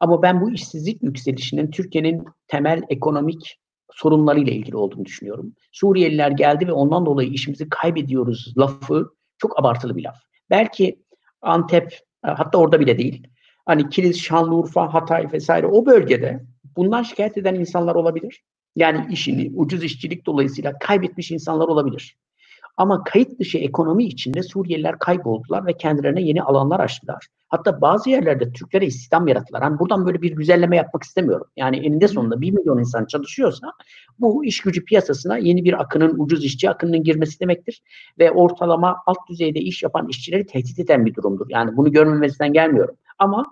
Ama 0.00 0.22
ben 0.22 0.40
bu 0.40 0.50
işsizlik 0.50 1.02
yükselişinin 1.02 1.70
Türkiye'nin 1.70 2.24
temel 2.48 2.82
ekonomik 2.88 3.58
sorunlarıyla 3.92 4.52
ilgili 4.52 4.76
olduğunu 4.76 5.04
düşünüyorum. 5.04 5.54
Suriyeliler 5.72 6.30
geldi 6.30 6.66
ve 6.66 6.72
ondan 6.72 7.06
dolayı 7.06 7.30
işimizi 7.30 7.68
kaybediyoruz 7.68 8.54
lafı 8.58 9.10
çok 9.38 9.60
abartılı 9.60 9.96
bir 9.96 10.04
laf. 10.04 10.16
Belki 10.50 11.02
Antep 11.42 11.98
hatta 12.22 12.58
orada 12.58 12.80
bile 12.80 12.98
değil. 12.98 13.26
Hani 13.66 13.90
Kilis, 13.90 14.20
Şanlıurfa, 14.20 14.94
Hatay 14.94 15.32
vesaire 15.32 15.66
o 15.66 15.86
bölgede 15.86 16.46
bundan 16.76 17.02
şikayet 17.02 17.38
eden 17.38 17.54
insanlar 17.54 17.94
olabilir. 17.94 18.44
Yani 18.76 19.12
işini 19.12 19.52
ucuz 19.54 19.84
işçilik 19.84 20.26
dolayısıyla 20.26 20.78
kaybetmiş 20.78 21.30
insanlar 21.30 21.68
olabilir. 21.68 22.16
Ama 22.78 23.04
kayıt 23.04 23.38
dışı 23.38 23.58
ekonomi 23.58 24.04
içinde 24.04 24.42
Suriyeliler 24.42 24.98
kayboldular 24.98 25.66
ve 25.66 25.76
kendilerine 25.76 26.22
yeni 26.22 26.42
alanlar 26.42 26.80
açtılar. 26.80 27.26
Hatta 27.48 27.80
bazı 27.80 28.10
yerlerde 28.10 28.52
Türklere 28.52 28.86
istihdam 28.86 29.28
yarattılar. 29.28 29.62
Hani 29.62 29.78
buradan 29.78 30.06
böyle 30.06 30.22
bir 30.22 30.32
güzelleme 30.32 30.76
yapmak 30.76 31.02
istemiyorum. 31.02 31.46
Yani 31.56 31.76
eninde 31.76 32.08
sonunda 32.08 32.40
bir 32.40 32.50
milyon 32.50 32.78
insan 32.78 33.04
çalışıyorsa 33.04 33.72
bu 34.18 34.44
iş 34.44 34.60
gücü 34.60 34.84
piyasasına 34.84 35.38
yeni 35.38 35.64
bir 35.64 35.80
akının, 35.80 36.14
ucuz 36.18 36.44
işçi 36.44 36.70
akının 36.70 37.02
girmesi 37.02 37.40
demektir. 37.40 37.82
Ve 38.18 38.30
ortalama 38.30 38.96
alt 39.06 39.18
düzeyde 39.30 39.60
iş 39.60 39.82
yapan 39.82 40.08
işçileri 40.08 40.46
tehdit 40.46 40.78
eden 40.78 41.06
bir 41.06 41.14
durumdur. 41.14 41.46
Yani 41.48 41.76
bunu 41.76 41.92
görmemesinden 41.92 42.52
gelmiyorum. 42.52 42.94
Ama 43.18 43.44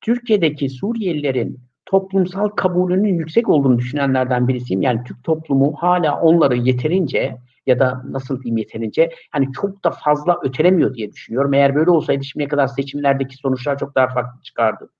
Türkiye'deki 0.00 0.68
Suriyelilerin 0.70 1.60
toplumsal 1.86 2.48
kabulünün 2.48 3.14
yüksek 3.14 3.48
olduğunu 3.48 3.78
düşünenlerden 3.78 4.48
birisiyim. 4.48 4.82
Yani 4.82 5.04
Türk 5.04 5.24
toplumu 5.24 5.74
hala 5.76 6.20
onları 6.20 6.56
yeterince 6.56 7.36
ya 7.68 7.78
da 7.78 8.02
nasıl 8.10 8.42
diyeyim 8.42 8.58
yeterince 8.58 9.10
hani 9.30 9.52
çok 9.52 9.84
da 9.84 9.90
fazla 9.90 10.38
ötelemiyor 10.42 10.94
diye 10.94 11.12
düşünüyorum. 11.12 11.54
Eğer 11.54 11.74
böyle 11.74 11.90
olsaydı 11.90 12.24
şimdiye 12.24 12.48
kadar 12.48 12.66
seçimlerdeki 12.66 13.36
sonuçlar 13.36 13.78
çok 13.78 13.94
daha 13.94 14.08
farklı 14.08 14.42
çıkardı. 14.42 14.90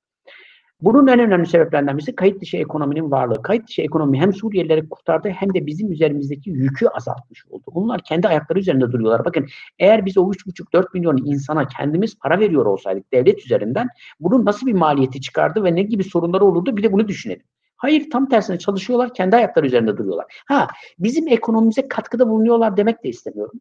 Bunun 0.81 1.07
en 1.07 1.19
önemli 1.19 1.47
sebeplerinden 1.47 1.97
birisi 1.97 2.15
kayıt 2.15 2.41
dışı 2.41 2.57
ekonominin 2.57 3.11
varlığı. 3.11 3.43
Kayıt 3.43 3.69
dışı 3.69 3.83
ekonomi 3.83 4.21
hem 4.21 4.33
Suriyelileri 4.33 4.89
kurtardı 4.89 5.29
hem 5.29 5.55
de 5.55 5.67
bizim 5.67 5.93
üzerimizdeki 5.93 6.51
yükü 6.51 6.87
azaltmış 6.87 7.47
oldu. 7.47 7.65
Onlar 7.67 8.01
kendi 8.03 8.29
ayakları 8.29 8.59
üzerinde 8.59 8.93
duruyorlar. 8.93 9.25
Bakın 9.25 9.47
eğer 9.79 10.07
biz 10.07 10.19
o 10.19 10.31
3,5-4 10.31 10.87
milyon 10.95 11.17
insana 11.25 11.69
kendimiz 11.69 12.19
para 12.19 12.41
veriyor 12.41 12.67
olsaydık 12.67 13.13
devlet 13.13 13.45
üzerinden 13.45 13.89
bunun 14.21 14.45
nasıl 14.45 14.67
bir 14.67 14.73
maliyeti 14.73 15.21
çıkardı 15.21 15.65
ve 15.65 15.75
ne 15.75 15.83
gibi 15.83 16.05
sorunları 16.05 16.45
olurdu 16.45 16.77
bir 16.77 16.83
de 16.83 16.93
bunu 16.93 17.09
düşünelim. 17.09 17.43
Hayır 17.79 18.11
tam 18.11 18.29
tersine 18.29 18.59
çalışıyorlar, 18.59 19.15
kendi 19.15 19.37
ayakları 19.37 19.67
üzerinde 19.67 19.97
duruyorlar. 19.97 20.27
Ha 20.49 20.69
bizim 20.99 21.29
ekonomimize 21.29 21.89
katkıda 21.89 22.29
bulunuyorlar 22.29 22.77
demek 22.77 23.05
de 23.05 23.09
istemiyorum. 23.09 23.61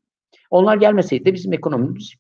Onlar 0.50 0.78
gelmeseydi 0.78 1.26
de 1.26 1.34
bizim 1.34 1.54
ekonomimiz 1.54 2.14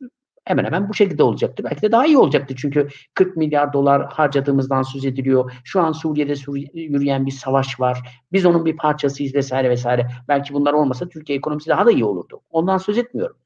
hemen 0.47 0.65
hemen 0.65 0.89
bu 0.89 0.93
şekilde 0.93 1.23
olacaktı. 1.23 1.63
Belki 1.63 1.81
de 1.81 1.91
daha 1.91 2.05
iyi 2.05 2.17
olacaktı 2.17 2.55
çünkü 2.57 2.87
40 3.13 3.37
milyar 3.37 3.73
dolar 3.73 4.13
harcadığımızdan 4.13 4.81
söz 4.81 5.05
ediliyor. 5.05 5.51
Şu 5.63 5.81
an 5.81 5.91
Suriye'de 5.91 6.33
yürüyen 6.73 7.25
bir 7.25 7.31
savaş 7.31 7.79
var. 7.79 8.21
Biz 8.31 8.45
onun 8.45 8.65
bir 8.65 8.77
parçasıyız 8.77 9.35
vesaire 9.35 9.69
vesaire. 9.69 10.07
Belki 10.27 10.53
bunlar 10.53 10.73
olmasa 10.73 11.09
Türkiye 11.09 11.37
ekonomisi 11.37 11.69
daha 11.69 11.85
da 11.85 11.91
iyi 11.91 12.05
olurdu. 12.05 12.41
Ondan 12.49 12.77
söz 12.77 12.97
etmiyorum. 12.97 13.37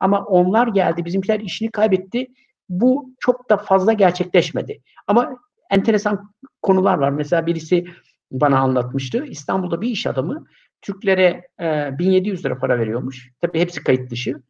Ama 0.00 0.24
onlar 0.24 0.68
geldi, 0.68 1.04
bizimkiler 1.04 1.40
işini 1.40 1.70
kaybetti. 1.70 2.26
Bu 2.68 3.10
çok 3.20 3.50
da 3.50 3.56
fazla 3.56 3.92
gerçekleşmedi. 3.92 4.80
Ama 5.06 5.36
enteresan 5.70 6.32
konular 6.62 6.98
var. 6.98 7.10
Mesela 7.10 7.46
birisi 7.46 7.84
bana 8.30 8.58
anlatmıştı. 8.58 9.24
İstanbul'da 9.24 9.80
bir 9.80 9.88
iş 9.88 10.06
adamı 10.06 10.46
Türklere 10.82 11.48
e, 11.60 11.98
1700 11.98 12.44
lira 12.44 12.58
para 12.58 12.78
veriyormuş. 12.78 13.30
Tabii 13.40 13.60
hepsi 13.60 13.84
kayıt 13.84 14.10
dışı. 14.10 14.42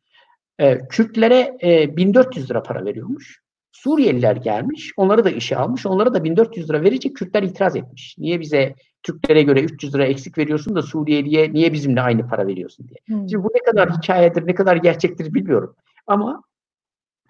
E, 0.59 0.79
Kürtlere 0.79 1.59
e, 1.63 1.97
1400 1.97 2.51
lira 2.51 2.63
para 2.63 2.85
veriyormuş. 2.85 3.45
Suriyeliler 3.73 4.37
gelmiş, 4.37 4.93
onları 4.97 5.25
da 5.25 5.31
işe 5.31 5.57
almış, 5.57 5.87
onlara 5.87 6.15
da 6.15 6.25
1400 6.25 6.71
lira 6.71 6.83
verecek 6.83 7.17
Kürtler 7.17 7.43
itiraz 7.43 7.77
etmiş. 7.77 8.15
Niye 8.19 8.41
bize 8.41 8.75
Türklere 9.03 9.43
göre 9.43 9.63
300 9.63 9.95
lira 9.95 10.05
eksik 10.05 10.39
veriyorsun 10.39 10.75
da 10.75 10.83
Suriyeliye 10.83 11.53
niye 11.53 11.73
bizimle 11.73 12.01
aynı 12.01 12.29
para 12.29 12.47
veriyorsun 12.47 12.89
diye. 12.89 12.99
Hmm. 13.07 13.29
Şimdi 13.29 13.45
bu 13.45 13.51
ne 13.55 13.63
kadar 13.71 13.91
hikayedir, 13.91 14.47
ne 14.47 14.55
kadar 14.55 14.77
gerçektir 14.77 15.35
bilmiyorum. 15.35 15.77
Ama 16.07 16.43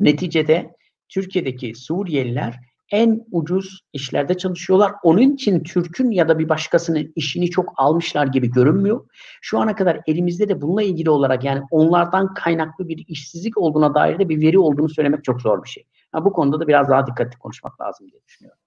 neticede 0.01 0.75
Türkiye'deki 1.09 1.75
Suriyeliler 1.75 2.61
en 2.93 3.27
ucuz 3.33 3.81
işlerde 3.93 4.37
çalışıyorlar. 4.37 4.93
Onun 5.03 5.21
için 5.21 5.63
Türk'ün 5.63 6.11
ya 6.11 6.29
da 6.29 6.39
bir 6.39 6.49
başkasının 6.49 7.13
işini 7.17 7.51
çok 7.51 7.73
almışlar 7.77 8.27
gibi 8.27 8.51
görünmüyor. 8.51 9.07
Şu 9.43 9.59
ana 9.59 9.75
kadar 9.75 10.01
elimizde 10.07 10.49
de 10.49 10.61
bununla 10.63 10.83
ilgili 10.83 11.11
olarak 11.11 11.45
yani 11.45 11.63
onlardan 11.71 12.35
kaynaklı 12.35 12.89
bir 12.89 13.05
işsizlik 13.09 13.59
olduğuna 13.59 13.95
dair 13.95 14.19
de 14.19 14.29
bir 14.29 14.41
veri 14.41 14.59
olduğunu 14.59 14.89
söylemek 14.89 15.25
çok 15.25 15.41
zor 15.41 15.65
bir 15.65 15.69
şey. 15.69 15.87
Yani 16.15 16.25
bu 16.25 16.33
konuda 16.33 16.61
da 16.61 16.69
biraz 16.69 16.89
daha 16.89 17.07
dikkatli 17.07 17.39
konuşmak 17.39 17.81
lazım 17.81 18.09
diye 18.11 18.21
düşünüyorum. 18.27 18.59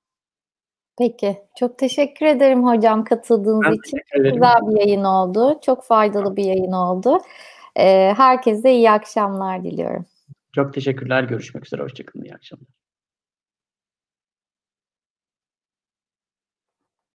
Peki. 0.98 1.38
Çok 1.60 1.78
teşekkür 1.78 2.26
ederim 2.26 2.68
hocam 2.68 3.04
katıldığınız 3.04 3.64
ben 3.66 3.74
için. 3.74 4.00
Güzel 4.16 4.60
bir 4.62 4.80
yayın 4.80 5.04
oldu. 5.04 5.60
Çok 5.62 5.84
faydalı 5.84 6.36
bir 6.36 6.44
yayın 6.44 6.72
oldu. 6.72 7.18
Herkese 7.76 8.72
iyi 8.72 8.92
akşamlar 8.92 9.64
diliyorum. 9.64 10.06
Çok 10.56 10.74
teşekkürler. 10.74 11.24
Görüşmek 11.24 11.66
üzere. 11.66 11.84
Hoşçakalın. 11.84 12.24
İyi 12.24 12.34
akşamlar. 12.34 12.77